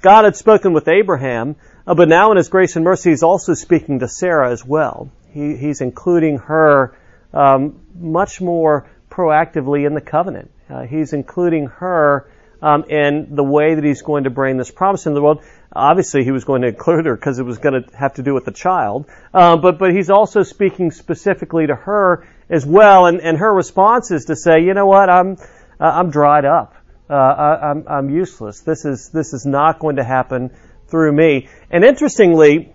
[0.00, 3.54] God had spoken with Abraham, uh, but now in His grace and mercy, He's also
[3.54, 5.10] speaking to Sarah as well.
[5.32, 6.96] He, he's including her
[7.32, 10.50] um, much more proactively in the covenant.
[10.72, 12.30] Uh, he's including her
[12.62, 15.42] um, in the way that he's going to bring this promise into the world.
[15.74, 18.32] Obviously, he was going to include her because it was going to have to do
[18.32, 19.06] with the child.
[19.34, 24.10] Um, but but he's also speaking specifically to her as well, and, and her response
[24.10, 25.36] is to say, you know what, I'm
[25.80, 26.74] uh, I'm dried up.
[27.10, 28.60] Uh, I, am I'm, I'm useless.
[28.60, 30.50] This is this is not going to happen
[30.88, 31.48] through me.
[31.70, 32.74] And interestingly,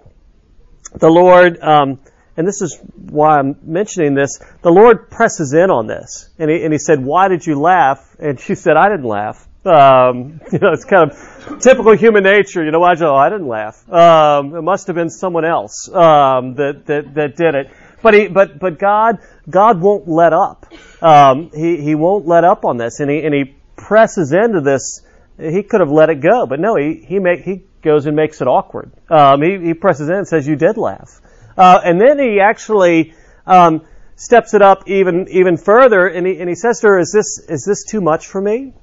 [0.93, 1.59] the Lord.
[1.61, 1.99] Um,
[2.37, 6.29] and this is why I'm mentioning this, the Lord presses in on this.
[6.37, 8.15] And he, and he said, why did you laugh?
[8.19, 9.47] And she said, I didn't laugh.
[9.65, 12.63] Um, you know, it's kind of typical human nature.
[12.63, 12.95] You know, why?
[12.99, 13.89] Oh, I didn't laugh.
[13.91, 17.71] Um, it must have been someone else um, that, that that did it.
[18.01, 19.17] But he, but but God,
[19.49, 20.71] God won't let up.
[21.01, 25.01] Um, he he won't let up on this, and he and he presses into this.
[25.37, 28.39] He could have let it go, but no, he he make he goes and makes
[28.41, 28.91] it awkward.
[29.09, 31.19] Um, he he presses in and says, "You did laugh."
[31.57, 33.15] Uh, and then he actually
[33.47, 33.81] um,
[34.15, 37.39] steps it up even even further, and he, and he says to her, "Is this
[37.49, 38.73] is this too much for me?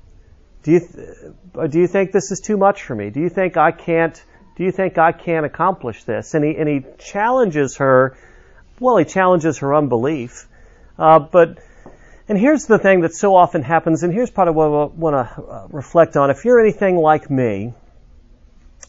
[0.64, 3.10] Do you th- do you think this is too much for me?
[3.10, 4.20] Do you think I can't
[4.56, 8.16] do you think I can't accomplish this?" And he and he challenges her.
[8.80, 10.48] Well, he challenges her unbelief,
[10.98, 11.58] uh, but.
[12.26, 15.14] And here's the thing that so often happens, and here's part of what I want
[15.14, 16.30] to uh, reflect on.
[16.30, 17.74] If you're anything like me,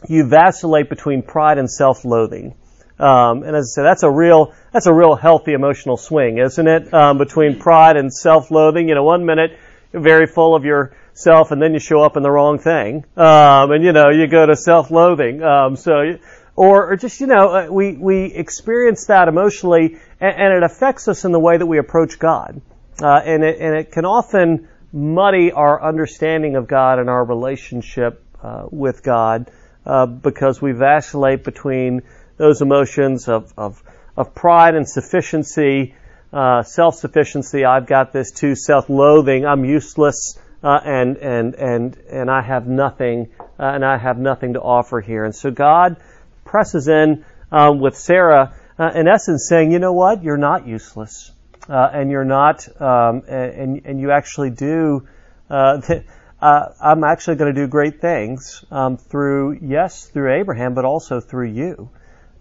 [0.08, 2.56] you vacillate between pride and self-loathing.
[3.00, 6.68] Um, and as I said, that's a real that's a real healthy emotional swing, isn't
[6.68, 6.94] it?
[6.94, 8.88] Um, between pride and self-loathing.
[8.88, 9.58] You know, one minute
[9.92, 13.72] you're very full of yourself, and then you show up in the wrong thing, um,
[13.72, 15.44] and you know you go to self-loathing.
[15.44, 16.18] Um, so,
[16.56, 21.08] or, or just you know, uh, we we experience that emotionally, and, and, it affects
[21.10, 22.62] us in the way that we approach God,
[23.02, 28.24] uh, and it and it can often muddy our understanding of God and our relationship
[28.42, 29.52] uh, with God
[29.86, 32.02] uh, because we vacillate between
[32.38, 33.82] those emotions of, of,
[34.18, 35.96] of pride and sufficiency,
[36.34, 37.64] uh, self-sufficiency.
[37.66, 38.56] I've got this too.
[38.56, 39.46] Self-loathing.
[39.46, 44.54] I'm useless, uh, and and and and I have nothing, uh, and I have nothing
[44.54, 45.24] to offer here.
[45.24, 45.98] And so God
[46.44, 50.24] presses in um, with Sarah, uh, in essence, saying, you know what?
[50.24, 51.32] You're not useless,
[51.70, 55.08] uh, and you're not, um, and and you actually do.
[55.50, 55.82] Uh,
[56.42, 61.48] I'm actually going to do great things um, through, yes, through Abraham, but also through
[61.48, 61.90] you.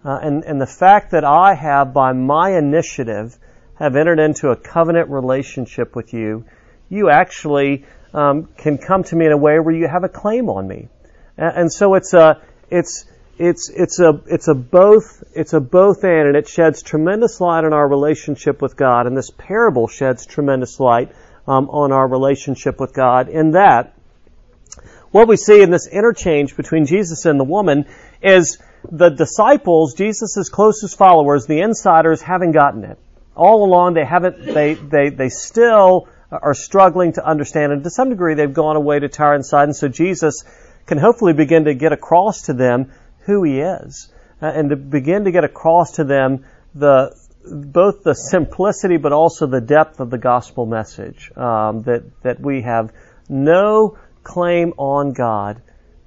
[0.05, 3.37] Uh, and, and the fact that I have, by my initiative,
[3.77, 6.45] have entered into a covenant relationship with you,
[6.91, 10.49] you actually um, can come to me in a way where you have a claim
[10.49, 10.89] on me.
[11.37, 16.05] And, and so it's a, it's, it's it's a it's a both it's a both
[16.05, 19.07] and, and it sheds tremendous light on our relationship with God.
[19.07, 21.13] And this parable sheds tremendous light
[21.47, 23.29] um, on our relationship with God.
[23.29, 23.95] In that,
[25.11, 27.87] what we see in this interchange between Jesus and the woman
[28.23, 28.59] is
[28.91, 32.99] the disciples, Jesus' closest followers, the insiders, haven't gotten it.
[33.37, 34.45] All along, they haven't.
[34.45, 39.01] They they they still are struggling to understand, and to some degree, they've gone away
[39.01, 39.75] to Tyre and Sidon.
[39.75, 40.45] So Jesus
[40.87, 45.25] can hopefully begin to get across to them who He is, uh, and to begin
[45.25, 46.45] to get across to them
[46.75, 47.15] the
[47.47, 52.63] both the simplicity but also the depth of the gospel message um, that that we
[52.63, 52.93] have
[53.29, 55.61] no claim on God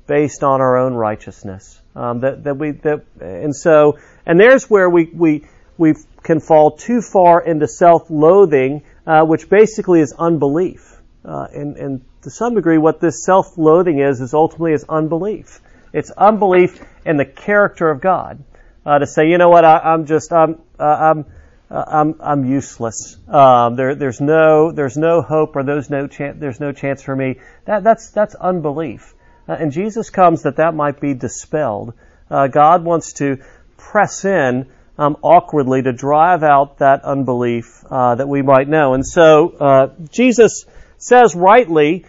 [0.07, 1.81] based on our own righteousness.
[1.97, 5.45] Um, that that we that and so and there's where we we
[5.77, 11.01] we can fall too far into self-loathing, uh, which basically is unbelief.
[11.25, 15.60] Uh, and, and to some degree, what this self-loathing is is ultimately is unbelief.
[15.91, 18.43] It's unbelief in the character of God.
[18.86, 21.25] Uh, to say, you know what, I, am just, I'm, uh, I'm,
[21.69, 23.17] uh, I'm, I'm useless.
[23.27, 27.15] Um, there, there's no, there's no hope, or there's no chance, there's no chance for
[27.15, 27.39] me.
[27.65, 29.13] That, that's, that's unbelief.
[29.47, 31.93] Uh, and Jesus comes that that might be dispelled.
[32.29, 33.38] Uh, God wants to
[33.77, 38.93] press in um, awkwardly to drive out that unbelief uh, that we might know.
[38.93, 40.65] And so Jesus
[40.97, 42.05] says rightly,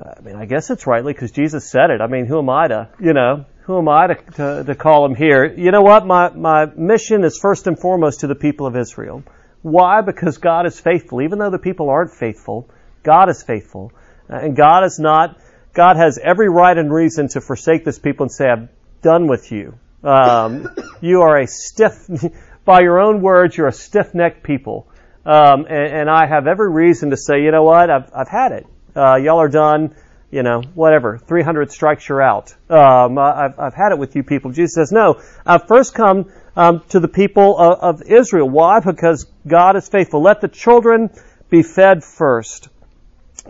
[0.00, 2.00] I mean, I guess it's rightly because Jesus said it.
[2.00, 5.06] I mean, who am I to, you know, who am I to, to, to, call
[5.06, 5.44] him here?
[5.44, 6.04] You know what?
[6.06, 9.22] My, my mission is first and foremost to the people of Israel.
[9.62, 10.02] Why?
[10.02, 11.22] Because God is faithful.
[11.22, 12.68] Even though the people aren't faithful,
[13.02, 13.92] God is faithful.
[14.28, 15.38] Uh, and God is not,
[15.74, 18.68] God has every right and reason to forsake this people and say, I'm
[19.02, 19.78] done with you.
[20.02, 20.68] Um,
[21.00, 22.08] you are a stiff,
[22.64, 24.88] by your own words, you're a stiff-necked people.
[25.26, 27.88] Um, and, and, I have every reason to say, you know what?
[27.88, 29.94] I've, I've had it uh, y'all are done,
[30.30, 32.54] you know, whatever, 300 strikes you're out.
[32.68, 34.52] Um, I've, I've had it with you people.
[34.52, 38.48] Jesus says, no, I've first come um, to the people of, of Israel.
[38.48, 38.80] Why?
[38.80, 40.22] Because God is faithful.
[40.22, 41.10] Let the children
[41.50, 42.68] be fed first.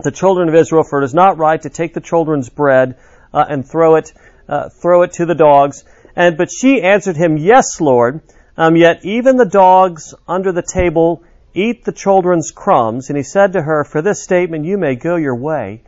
[0.03, 2.97] The children of Israel, for it is not right to take the children's bread
[3.33, 4.13] uh, and throw it,
[4.47, 5.83] uh, throw it to the dogs.
[6.15, 8.21] And but she answered him, Yes, Lord.
[8.57, 11.23] Um, yet even the dogs under the table
[11.55, 13.09] Eat the children's crumbs.
[13.09, 15.83] And he said to her, For this statement you may go your way.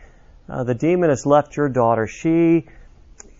[0.50, 2.08] Uh, the demon has left your daughter.
[2.08, 2.68] She,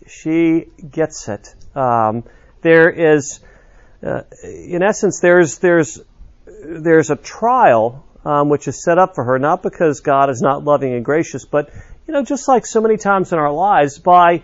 [0.06, 1.54] she gets it.
[1.74, 2.24] Um,
[2.60, 3.40] there is,
[4.02, 6.00] uh, in essence, there's, there's,
[6.46, 10.62] there's a trial um, which is set up for her, not because God is not
[10.62, 11.70] loving and gracious, but
[12.06, 14.42] you know, just like so many times in our lives, by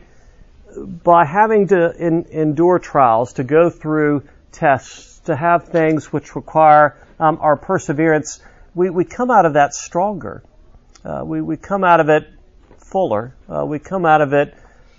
[0.76, 6.96] by having to in, endure trials, to go through tests, to have things which require
[7.20, 8.40] um, our perseverance,
[8.74, 10.42] we, we come out of that stronger.
[11.04, 12.26] Uh, we, we come out of it
[12.78, 13.36] fuller.
[13.48, 14.54] Uh, we come out of it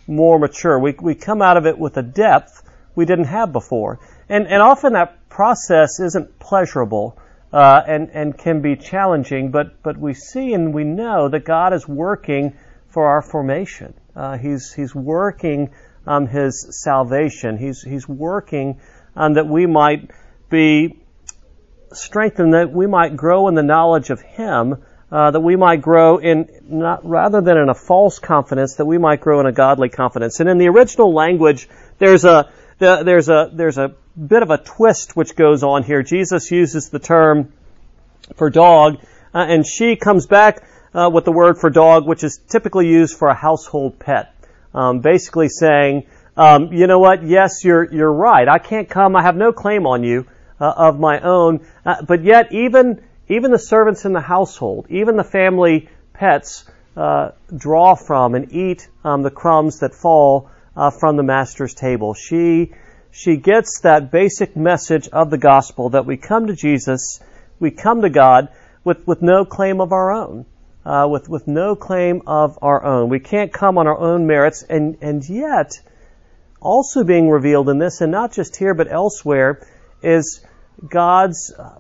[0.08, 0.80] more mature.
[0.80, 2.62] We, we come out of it with a depth
[2.94, 4.00] we didn't have before.
[4.30, 7.18] And, and often that process isn't pleasurable
[7.56, 11.72] uh, and, and can be challenging, but, but we see and we know that God
[11.72, 12.58] is working
[12.90, 13.94] for our formation.
[14.14, 15.72] Uh, he's, he's working
[16.06, 17.58] um, His salvation.
[17.58, 18.82] He's, he's working
[19.16, 20.12] um, that we might
[20.50, 21.00] be
[21.94, 26.18] strengthened that we might grow in the knowledge of Him, uh, that we might grow
[26.18, 29.88] in not rather than in a false confidence, that we might grow in a godly
[29.88, 30.42] confidence.
[30.42, 35.16] And in the original language, there's a there's a there's a bit of a twist
[35.16, 36.04] which goes on here.
[36.04, 37.54] Jesus uses the term
[38.36, 38.98] for dog,
[39.34, 43.18] uh, and she comes back uh, with the word for dog, which is typically used
[43.18, 44.34] for a household pet.
[44.74, 47.24] Um, basically saying, um, you know what?
[47.24, 48.48] Yes, you're you're right.
[48.48, 49.16] I can't come.
[49.16, 50.28] I have no claim on you
[50.60, 51.66] uh, of my own.
[51.86, 56.66] Uh, but yet, even even the servants in the household, even the family pets,
[56.98, 62.14] uh, draw from and eat um, the crumbs that fall uh, from the master's table.
[62.14, 62.74] She
[63.12, 67.22] she gets that basic message of the gospel that we come to Jesus,
[67.60, 68.50] we come to God
[68.84, 70.46] with with no claim of our own.
[70.86, 74.62] Uh, with with no claim of our own, we can't come on our own merits,
[74.62, 75.72] and and yet,
[76.62, 79.66] also being revealed in this, and not just here but elsewhere,
[80.04, 80.46] is
[80.88, 81.80] God's uh,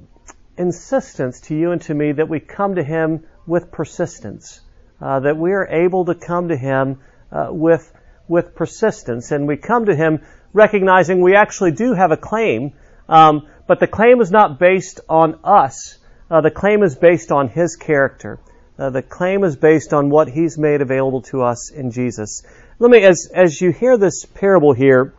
[0.57, 4.61] insistence to you and to me that we come to Him with persistence,
[4.99, 6.99] uh, that we are able to come to Him
[7.31, 7.93] uh, with
[8.27, 10.21] with persistence, and we come to Him
[10.53, 12.73] recognizing we actually do have a claim,
[13.07, 15.97] um, but the claim is not based on us.
[16.29, 18.39] Uh, the claim is based on His character.
[18.77, 22.43] Uh, the claim is based on what He's made available to us in Jesus.
[22.79, 25.13] Let me, as as you hear this parable here,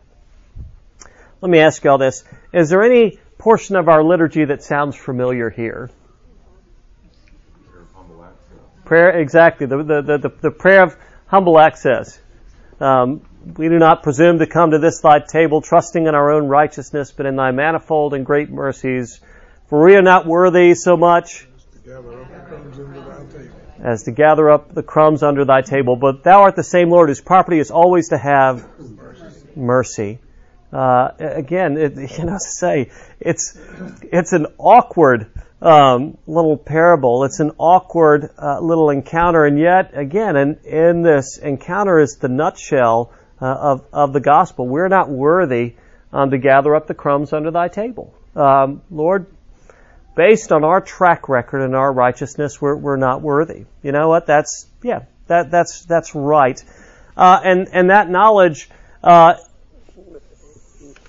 [1.41, 4.95] let me ask you all this: Is there any portion of our liturgy that sounds
[4.95, 5.89] familiar here?
[8.85, 9.65] Prayer, exactly.
[9.65, 10.95] The, the, the, the prayer of
[11.27, 12.19] humble access.
[12.79, 13.21] Um,
[13.55, 17.11] we do not presume to come to this thy table, trusting in our own righteousness,
[17.11, 19.19] but in thy manifold and great mercies.
[19.69, 21.47] For we are not worthy so much
[23.83, 25.95] as to gather up the crumbs under thy table.
[25.95, 28.67] But thou art the same Lord whose property is always to have
[29.55, 30.19] mercy.
[30.71, 33.57] Uh, again, it, you know, say it's
[34.03, 35.31] it's an awkward
[35.61, 37.23] um, little parable.
[37.23, 42.27] It's an awkward uh, little encounter, and yet again, in, in this encounter is the
[42.27, 44.67] nutshell uh, of of the gospel.
[44.67, 45.75] We're not worthy
[46.13, 49.27] um, to gather up the crumbs under thy table, um, Lord.
[50.15, 53.65] Based on our track record and our righteousness, we're we're not worthy.
[53.83, 54.25] You know what?
[54.25, 56.63] That's yeah, that that's that's right,
[57.15, 58.69] uh, and and that knowledge
[59.03, 59.35] uh,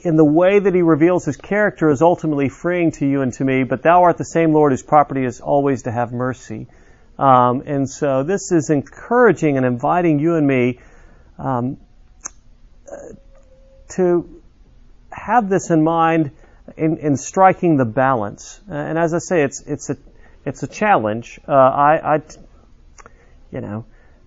[0.02, 3.44] in the way that he reveals his character is ultimately freeing to you and to
[3.44, 6.68] me, but thou art the same Lord whose property is always to have mercy.
[7.18, 10.78] Um, and so this is encouraging and inviting you and me
[11.36, 11.78] um,
[13.90, 14.42] to
[15.10, 16.30] have this in mind
[16.76, 18.60] in, in striking the balance.
[18.68, 19.96] And as I say, it's it's a
[20.44, 21.40] it's a challenge.
[21.46, 22.22] Uh, I, I,
[23.50, 23.84] you know,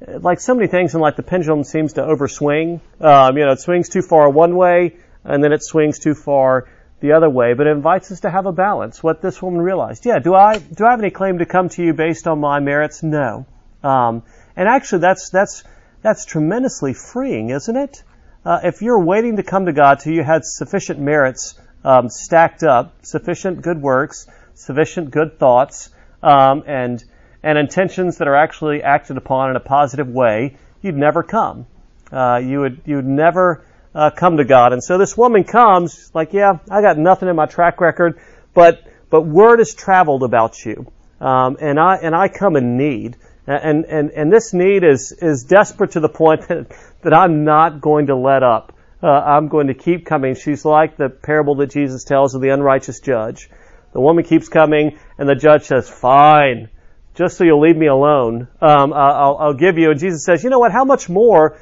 [0.08, 2.82] like so many things in life, the pendulum seems to overswing.
[3.00, 6.68] Um, you know, it swings too far one way, and then it swings too far
[7.00, 9.02] the other way, but it invites us to have a balance.
[9.02, 10.06] What this woman realized.
[10.06, 12.60] Yeah, do I, do I have any claim to come to you based on my
[12.60, 13.02] merits?
[13.02, 13.46] No.
[13.84, 14.24] Um,
[14.56, 15.64] and actually that's, that's,
[16.04, 18.04] that's tremendously freeing, isn't it?
[18.46, 22.64] Uh, if you're waiting to come to God till you had sufficient merits, um, stacked
[22.64, 25.90] up, sufficient good works, sufficient good thoughts,
[26.22, 27.04] um, and,
[27.42, 31.66] and intentions that are actually acted upon in a positive way, you'd never come.
[32.12, 34.74] Uh, you would, you'd never, uh, come to God.
[34.74, 38.20] And so this woman comes, like, yeah, I got nothing in my track record,
[38.54, 43.18] but but word has traveled about you, um, and I and I come in need,
[43.46, 46.72] and and and this need is is desperate to the point that
[47.04, 48.74] that I'm not going to let up.
[49.04, 50.36] Uh, I'm going to keep coming.
[50.36, 53.50] She's like the parable that Jesus tells of the unrighteous judge.
[53.94, 56.70] The woman keeps coming, and the judge says, "Fine."
[57.14, 59.92] Just so you'll leave me alone, um, I'll, I'll give you.
[59.92, 60.72] And Jesus says, "You know what?
[60.72, 61.60] How much more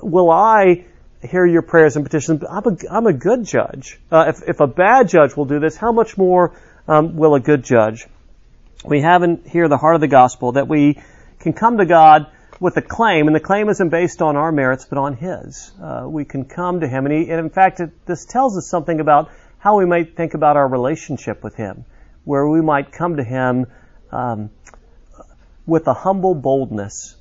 [0.00, 0.84] will I
[1.22, 2.42] hear your prayers and petitions.
[2.48, 4.00] I'm a, I'm a good judge.
[4.10, 6.54] Uh, if, if a bad judge will do this, how much more
[6.88, 8.06] um, will a good judge?
[8.84, 11.00] We have in here the heart of the gospel that we
[11.38, 12.26] can come to God
[12.58, 15.72] with a claim, and the claim isn't based on our merits, but on His.
[15.80, 18.68] Uh, we can come to Him, and, he, and in fact, it, this tells us
[18.68, 21.84] something about how we might think about our relationship with Him,
[22.24, 23.66] where we might come to Him
[24.10, 24.50] um,
[25.66, 27.16] with a humble boldness.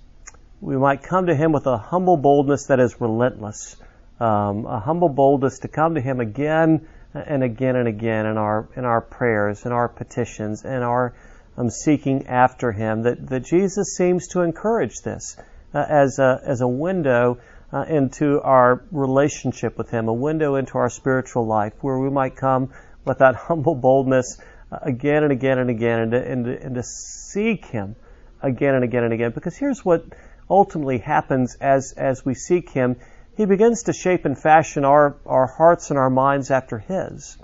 [0.60, 3.76] We might come to Him with a humble boldness that is relentless
[4.22, 8.70] um, a humble boldness to come to Him again and again and again in our
[8.76, 11.16] in our prayers, in our petitions, in our
[11.58, 13.02] um, seeking after Him.
[13.02, 15.38] That that Jesus seems to encourage this
[15.74, 17.40] uh, as a as a window
[17.74, 22.36] uh, into our relationship with Him, a window into our spiritual life, where we might
[22.36, 22.70] come
[23.04, 24.40] with that humble boldness
[24.72, 27.96] uh, again and again and again, and to, and, to, and to seek Him
[28.40, 29.32] again and again and again.
[29.32, 30.06] Because here's what
[30.48, 32.98] ultimately happens as as we seek Him
[33.38, 37.38] he begins to shape and fashion our, our hearts and our minds after His.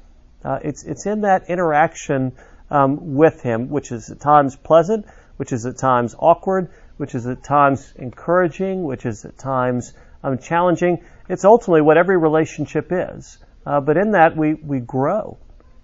[0.43, 2.33] Uh, it's, it's in that interaction
[2.69, 5.05] um, with Him, which is at times pleasant,
[5.37, 10.37] which is at times awkward, which is at times encouraging, which is at times um,
[10.39, 11.03] challenging.
[11.29, 13.37] It's ultimately what every relationship is.
[13.65, 15.37] Uh, but in that, we, we grow.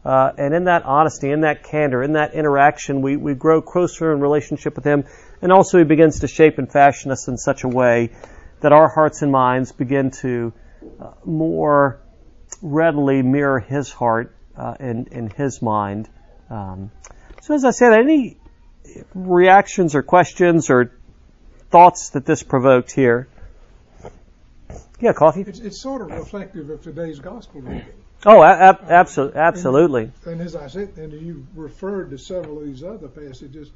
[0.04, 4.12] Uh, and in that honesty, in that candor, in that interaction, we, we grow closer
[4.12, 5.06] in relationship with Him.
[5.42, 8.12] And also, He begins to shape and fashion us in such a way
[8.64, 10.54] that our hearts and minds begin to
[11.00, 12.02] uh, more
[12.62, 16.10] readily mirror His heart uh, and, and His mind.
[16.50, 16.90] Um,
[17.42, 18.38] so, as I said, any
[19.14, 20.94] reactions or questions or
[21.72, 23.28] thoughts that this provoked here?
[25.02, 25.42] Yeah, coffee.
[25.42, 27.84] It's, it's sort of reflective of today's gospel reading.
[28.26, 30.04] Oh, ab- absolutely, absolutely.
[30.24, 33.72] And, and, as I said, and you referred to several of these other passages,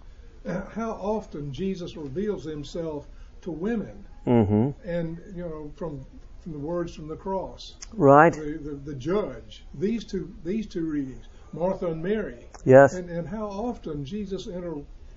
[0.46, 3.06] how often Jesus reveals Himself
[3.42, 4.90] to women Mm-hmm.
[4.90, 6.06] And you know, from
[6.42, 8.34] from the words from the cross, right?
[8.34, 9.64] The, the, the judge.
[9.74, 12.46] These two these two readings, Martha and Mary.
[12.66, 12.94] Yes.
[12.94, 14.76] And and how often Jesus inter,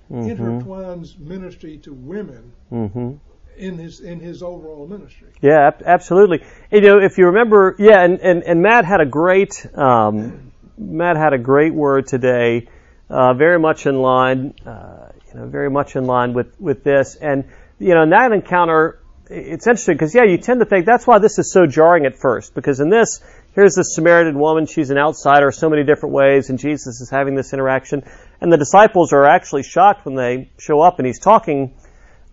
[0.09, 0.15] mm-hmm.
[0.27, 2.53] intertwines ministry to women.
[2.71, 3.15] Mm-hmm.
[3.57, 5.27] In his in his overall ministry.
[5.41, 6.43] Yeah, absolutely.
[6.71, 11.17] You know, if you remember, yeah, and and, and Matt had a great um, Matt
[11.17, 12.69] had a great word today,
[13.09, 17.15] uh, very much in line, uh, you know, very much in line with with this,
[17.15, 17.43] and
[17.77, 19.00] you know, in that encounter,
[19.31, 22.17] it's interesting because yeah, you tend to think that's why this is so jarring at
[22.17, 23.21] first because in this,
[23.53, 27.35] here's this Samaritan woman, she's an outsider so many different ways, and Jesus is having
[27.35, 28.03] this interaction,
[28.41, 31.73] and the disciples are actually shocked when they show up and he's talking,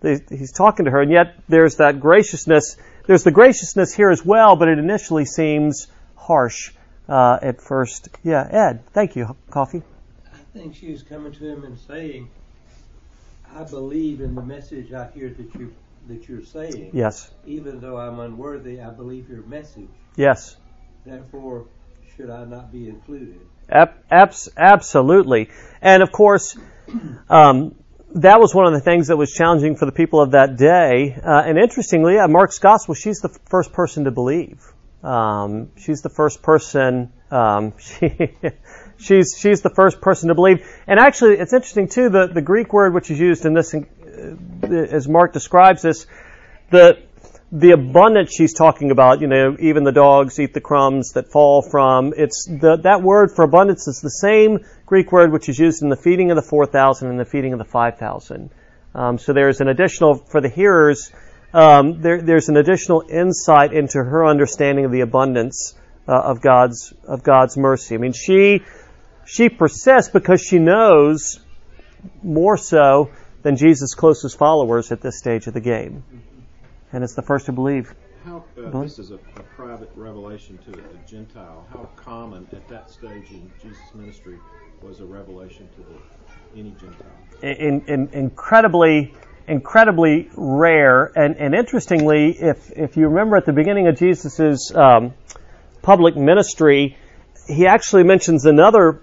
[0.01, 2.75] he's talking to her, and yet there's that graciousness
[3.09, 6.71] there's the graciousness here as well, but it initially seems harsh
[7.07, 8.07] uh, at first.
[8.23, 9.35] Yeah, Ed, thank you.
[9.49, 9.81] Coffee.
[10.31, 12.29] I think she was coming to him and saying,
[13.51, 15.73] "I believe in the message I hear that you
[16.09, 16.91] that you're saying.
[16.93, 17.31] Yes.
[17.45, 19.89] Even though I'm unworthy, I believe your message.
[20.15, 20.57] Yes.
[21.05, 21.67] Therefore,
[22.15, 23.39] should I not be included?"
[23.69, 25.49] Ab- abs- absolutely.
[25.81, 26.57] And of course,
[27.29, 27.75] um,
[28.15, 31.15] that was one of the things that was challenging for the people of that day.
[31.23, 34.61] Uh, and interestingly, uh, Mark's gospel, she's the first person to believe.
[35.03, 37.13] Um, she's the first person.
[37.31, 38.31] Um, she,
[38.97, 40.65] she's she's the first person to believe.
[40.87, 42.09] And actually, it's interesting too.
[42.09, 43.79] The the Greek word which is used in this, uh,
[44.71, 46.07] as Mark describes this,
[46.69, 47.01] the
[47.51, 51.63] the abundance she's talking about, you know, even the dogs eat the crumbs that fall
[51.63, 55.81] from, it's the, that word for abundance is the same Greek word which is used
[55.81, 58.51] in the feeding of the 4,000 and the feeding of the 5,000.
[58.93, 61.11] Um, so there's an additional, for the hearers,
[61.51, 65.73] um, there, there's an additional insight into her understanding of the abundance
[66.07, 67.95] uh, of God's, of God's mercy.
[67.95, 68.63] I mean, she,
[69.25, 71.39] she persists because she knows
[72.21, 73.09] more so
[73.41, 76.03] than Jesus' closest followers at this stage of the game
[76.91, 77.93] and it's the first to believe.
[78.25, 81.65] How, uh, this is a, a, private revelation to a Gentile.
[81.71, 84.37] How common at that stage in Jesus' ministry
[84.81, 87.07] was a revelation to the, any Gentile?
[87.41, 89.13] In, in, incredibly,
[89.47, 91.11] incredibly rare.
[91.15, 95.13] And, and interestingly, if, if you remember at the beginning of Jesus' um,
[95.81, 96.97] public ministry,
[97.49, 99.01] he actually mentions another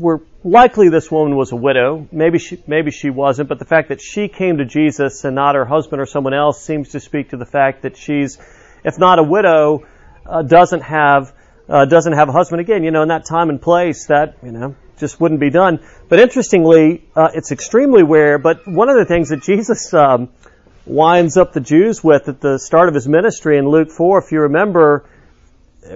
[0.00, 2.08] we're likely this woman was a widow.
[2.10, 5.54] Maybe she, maybe she wasn't, but the fact that she came to Jesus and not
[5.54, 8.38] her husband or someone else seems to speak to the fact that she's,
[8.84, 9.86] if not a widow,
[10.26, 11.32] uh, doesn't have
[11.68, 12.60] uh, doesn't have a husband.
[12.60, 15.80] Again, you know, in that time and place, that you know just wouldn't be done.
[16.08, 18.38] But interestingly, uh, it's extremely rare.
[18.38, 20.30] But one of the things that Jesus um,
[20.86, 24.32] winds up the Jews with at the start of his ministry in Luke four, if
[24.32, 25.04] you remember,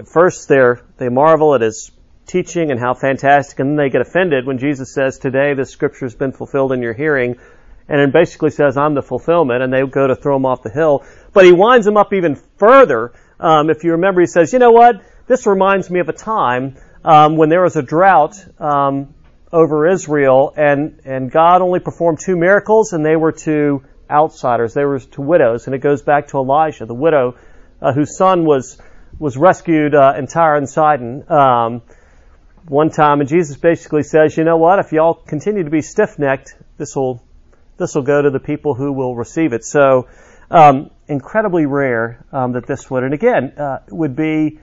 [0.05, 0.61] first they
[0.97, 1.91] they marvel at his
[2.25, 6.05] teaching and how fantastic, and then they get offended when Jesus says, Today this scripture
[6.05, 7.35] has been fulfilled in your hearing,
[7.87, 10.71] and it basically says, I'm the fulfillment, and they go to throw him off the
[10.71, 11.05] hill.
[11.33, 13.13] But he winds them up even further.
[13.39, 15.01] Um, if you remember, he says, You know what?
[15.27, 19.13] This reminds me of a time um, when there was a drought um,
[19.51, 24.85] over Israel, and, and God only performed two miracles, and they were to outsiders, they
[24.85, 27.35] were to widows, and it goes back to Elijah, the widow
[27.81, 28.79] uh, whose son was
[29.19, 31.29] was rescued uh, in Tyre and Sidon.
[31.31, 31.81] Um,
[32.67, 34.79] one time, and Jesus basically says, you know what?
[34.79, 37.23] If y'all continue to be stiff-necked, this will
[37.77, 39.63] this will go to the people who will receive it.
[39.63, 40.07] So,
[40.49, 44.59] um, incredibly rare um, that this would, and again, uh, would be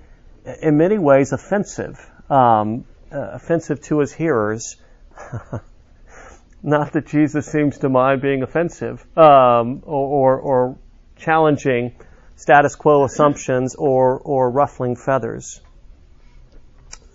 [0.62, 1.98] in many ways offensive,
[2.30, 4.76] um, uh, offensive to his hearers.
[6.62, 10.78] Not that Jesus seems to mind being offensive um, or, or, or
[11.16, 11.96] challenging
[12.36, 15.60] status quo assumptions or, or ruffling feathers.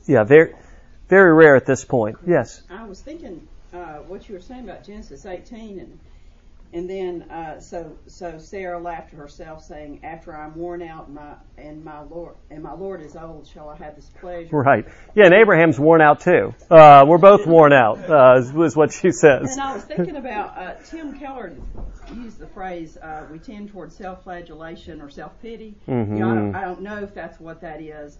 [0.05, 0.53] Yeah, very
[1.07, 2.17] very rare at this point.
[2.25, 2.61] Yes.
[2.69, 5.99] I was thinking uh, what you were saying about Genesis 18, and
[6.73, 11.35] and then uh, so so Sarah laughed to herself, saying, "After I'm worn out, my
[11.57, 14.85] and my Lord and my Lord is old, shall I have this pleasure?" Right.
[15.15, 16.53] Yeah, and Abraham's worn out too.
[16.69, 18.09] Uh, we're both worn out.
[18.09, 19.51] Uh, is, what she says.
[19.53, 21.55] And I was thinking about uh, Tim Keller
[22.13, 26.13] used the phrase, uh, "We tend towards self-flagellation or self-pity." Mm-hmm.
[26.13, 28.17] You know, I, don't, I don't know if that's what that is.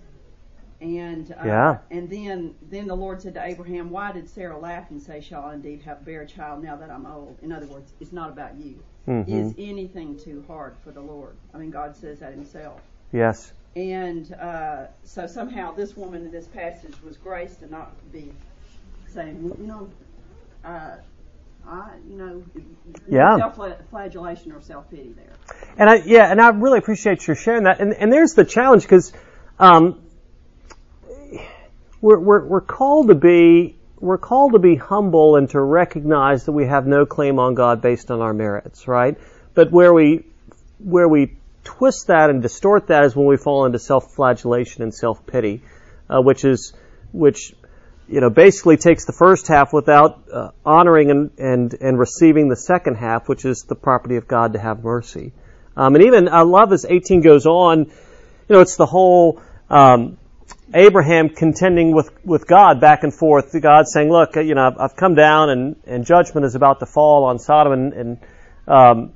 [0.79, 1.77] And uh, yeah.
[1.89, 5.45] and then then the Lord said to Abraham, Why did Sarah laugh and say, Shall
[5.45, 7.39] I indeed have bear a child now that I'm old?
[7.41, 8.83] In other words, it's not about you.
[9.07, 9.31] Mm-hmm.
[9.31, 11.35] Is anything too hard for the Lord?
[11.53, 12.79] I mean, God says that Himself.
[13.11, 13.53] Yes.
[13.75, 18.31] And uh, so somehow this woman in this passage was graced to not be
[19.07, 19.89] saying, you know,
[20.63, 20.97] uh,
[21.67, 22.43] I, you know,
[23.07, 23.37] yeah.
[23.37, 25.33] self-flagellation or self-pity there.
[25.77, 27.79] And I, yeah, and I really appreciate your sharing that.
[27.79, 29.13] And, and there's the challenge because
[29.59, 30.01] um,
[32.01, 36.51] we're, we're, we're called to be we're called to be humble and to recognize that
[36.51, 39.17] we have no claim on God based on our merits, right?
[39.55, 40.25] But where we
[40.79, 45.63] where we twist that and distort that is when we fall into self-flagellation and self-pity,
[46.09, 46.73] uh, which is
[47.11, 47.55] which
[48.07, 52.55] you know basically takes the first half without uh, honoring and, and and receiving the
[52.55, 55.33] second half, which is the property of God to have mercy.
[55.75, 57.89] Um, and even I love as 18 goes on, you
[58.49, 60.17] know, it's the whole um,
[60.73, 63.55] Abraham contending with, with God back and forth.
[63.61, 67.25] God saying, look, you know, I've come down and, and judgment is about to fall
[67.25, 68.19] on Sodom and, and
[68.67, 69.13] um,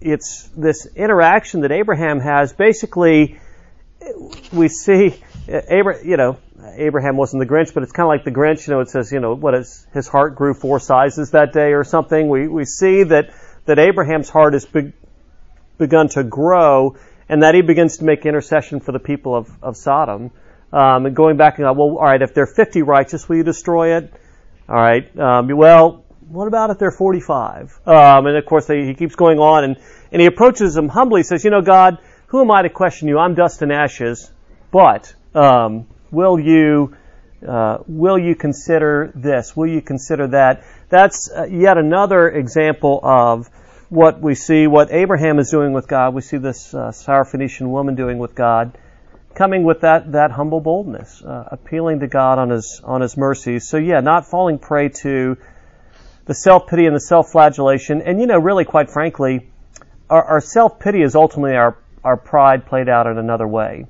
[0.00, 2.52] it's this interaction that Abraham has.
[2.52, 3.38] Basically,
[4.52, 6.38] we see Abraham, you know,
[6.76, 8.66] Abraham wasn't the Grinch, but it's kind of like the Grinch.
[8.66, 11.72] You know, it says, you know, what is his heart grew four sizes that day
[11.72, 12.28] or something.
[12.28, 13.30] We we see that
[13.66, 14.92] that Abraham's heart has be,
[15.76, 16.96] begun to grow
[17.28, 20.30] and that he begins to make intercession for the people of, of Sodom.
[20.72, 23.42] Um, and going back and go, well, all right, if they're 50 righteous, will you
[23.42, 24.12] destroy it?
[24.68, 27.80] All right, um, well, what about if they're 45?
[27.86, 29.76] Um, and of course, they, he keeps going on, and,
[30.12, 33.18] and he approaches them humbly, says, you know, God, who am I to question you?
[33.18, 34.30] I'm dust and ashes,
[34.70, 36.94] but um, will you
[37.46, 39.56] uh, will you consider this?
[39.56, 40.64] Will you consider that?
[40.88, 43.48] That's uh, yet another example of
[43.88, 46.14] what we see, what Abraham is doing with God.
[46.14, 48.76] We see this uh, Syrophoenician woman doing with God,
[49.34, 53.68] coming with that that humble boldness, uh, appealing to God on his on his mercies.
[53.68, 55.36] So yeah, not falling prey to
[56.26, 58.02] the self pity and the self flagellation.
[58.02, 59.50] And you know, really, quite frankly,
[60.10, 63.86] our, our self pity is ultimately our our pride played out in another way.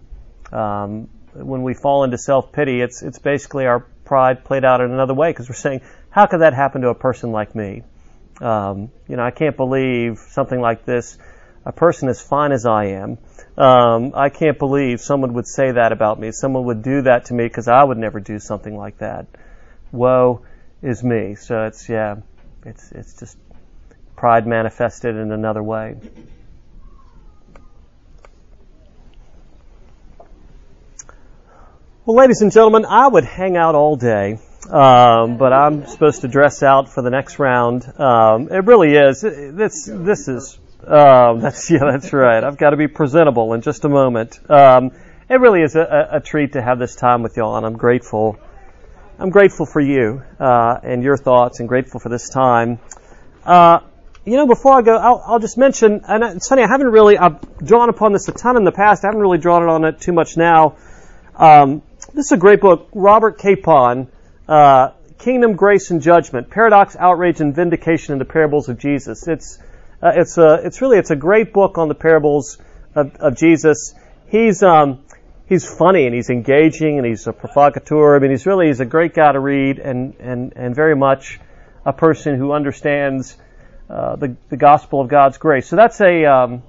[0.52, 4.90] Um, when we fall into self pity, it's it's basically our pride played out in
[4.90, 7.82] another way because we're saying, how could that happen to a person like me?
[8.40, 11.18] Um, you know, I can't believe something like this.
[11.68, 13.18] A person as fine as I am,
[13.58, 16.32] um, I can't believe someone would say that about me.
[16.32, 19.26] Someone would do that to me because I would never do something like that.
[19.92, 20.40] Woe
[20.80, 21.34] is me.
[21.34, 22.16] So it's yeah,
[22.64, 23.36] it's it's just
[24.16, 25.96] pride manifested in another way.
[32.06, 34.38] Well, ladies and gentlemen, I would hang out all day,
[34.70, 37.84] um, but I'm supposed to dress out for the next round.
[38.00, 39.20] Um, it really is.
[39.20, 42.42] This this is um, that's yeah, that's right.
[42.42, 44.38] I've got to be presentable in just a moment.
[44.50, 44.92] Um,
[45.28, 48.38] it really is a, a, treat to have this time with y'all, and I'm grateful.
[49.18, 52.78] I'm grateful for you uh, and your thoughts, and grateful for this time.
[53.44, 53.80] Uh,
[54.24, 57.16] you know, before I go, I'll, I'll, just mention, and it's funny, I haven't really,
[57.16, 59.04] I've drawn upon this a ton in the past.
[59.04, 60.76] I haven't really drawn on it too much now.
[61.34, 61.82] Um,
[62.14, 64.08] this is a great book, Robert Capon,
[64.46, 69.26] uh, Kingdom, Grace, and Judgment: Paradox, Outrage, and Vindication in the Parables of Jesus.
[69.26, 69.58] It's
[70.02, 72.58] uh, it's a it's really it's a great book on the parables
[72.94, 73.94] of, of Jesus.
[74.28, 75.00] He's um,
[75.48, 78.16] he's funny and he's engaging and he's a provocateur.
[78.16, 81.40] I mean, he's really he's a great guy to read and and and very much
[81.84, 83.36] a person who understands
[83.90, 85.66] uh, the the gospel of God's grace.
[85.66, 86.62] So that's a um,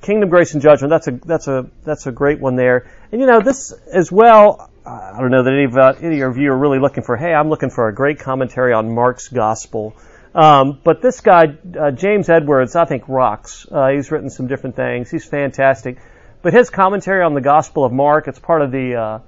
[0.00, 0.90] kingdom, grace, and judgment.
[0.90, 2.90] That's a that's a that's a great one there.
[3.12, 4.70] And you know this as well.
[4.86, 7.16] I don't know that any of uh, any of you are really looking for.
[7.16, 9.94] Hey, I'm looking for a great commentary on Mark's gospel.
[10.34, 13.66] Um, but this guy, uh, James Edwards, I think rocks.
[13.70, 15.10] Uh, he's written some different things.
[15.10, 15.98] He's fantastic.
[16.42, 19.18] But his commentary on the Gospel of Mark, it's part of the uh,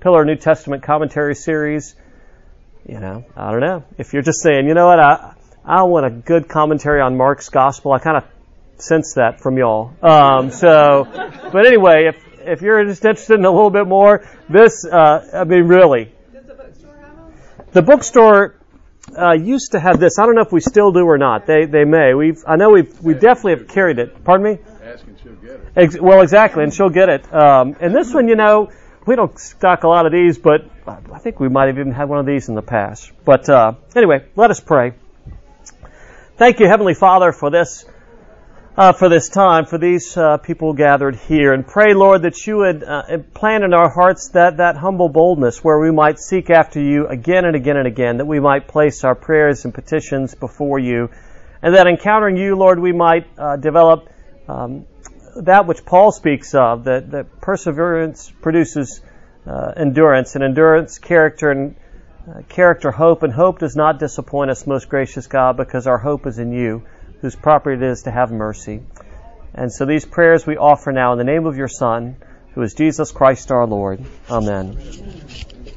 [0.00, 1.94] Pillar New Testament commentary series.
[2.88, 3.84] You know, I don't know.
[3.98, 5.34] If you're just saying, you know what, I
[5.64, 8.24] I want a good commentary on Mark's Gospel, I kind of
[8.78, 9.92] sense that from y'all.
[10.00, 11.04] Um, so,
[11.52, 15.44] but anyway, if if you're just interested in a little bit more, this, uh, I
[15.44, 16.12] mean, really.
[16.32, 17.34] Does the bookstore have them?
[17.72, 18.54] The bookstore
[19.16, 20.18] uh, used to have this.
[20.18, 21.46] I don't know if we still do or not.
[21.46, 22.14] They they may.
[22.14, 24.24] We've I know we've we definitely have carried it.
[24.24, 24.58] Pardon me.
[24.84, 25.72] Asking she'll get it.
[25.76, 27.32] Ex- well, exactly, and she'll get it.
[27.34, 28.70] Um, and this one, you know,
[29.06, 32.08] we don't stock a lot of these, but I think we might have even had
[32.08, 33.10] one of these in the past.
[33.24, 34.94] But uh, anyway, let us pray.
[36.36, 37.84] Thank you, Heavenly Father, for this
[38.76, 41.54] uh, for this time, for these uh, people gathered here.
[41.54, 45.64] And pray, Lord, that you would uh, plant in our hearts that, that humble boldness
[45.64, 49.02] where we might seek after you again and again and again, that we might place
[49.02, 51.08] our prayers and petitions before you,
[51.62, 54.10] and that encountering you, Lord, we might uh, develop
[54.46, 54.86] um,
[55.36, 59.00] that which Paul speaks of, that, that perseverance produces
[59.46, 61.76] uh, endurance, and endurance, character, and
[62.28, 66.26] uh, character, hope, and hope does not disappoint us, most gracious God, because our hope
[66.26, 66.82] is in you
[67.20, 68.82] whose property it is to have mercy.
[69.54, 72.16] And so these prayers we offer now in the name of your Son,
[72.54, 74.04] who is Jesus Christ our Lord.
[74.30, 74.76] Amen.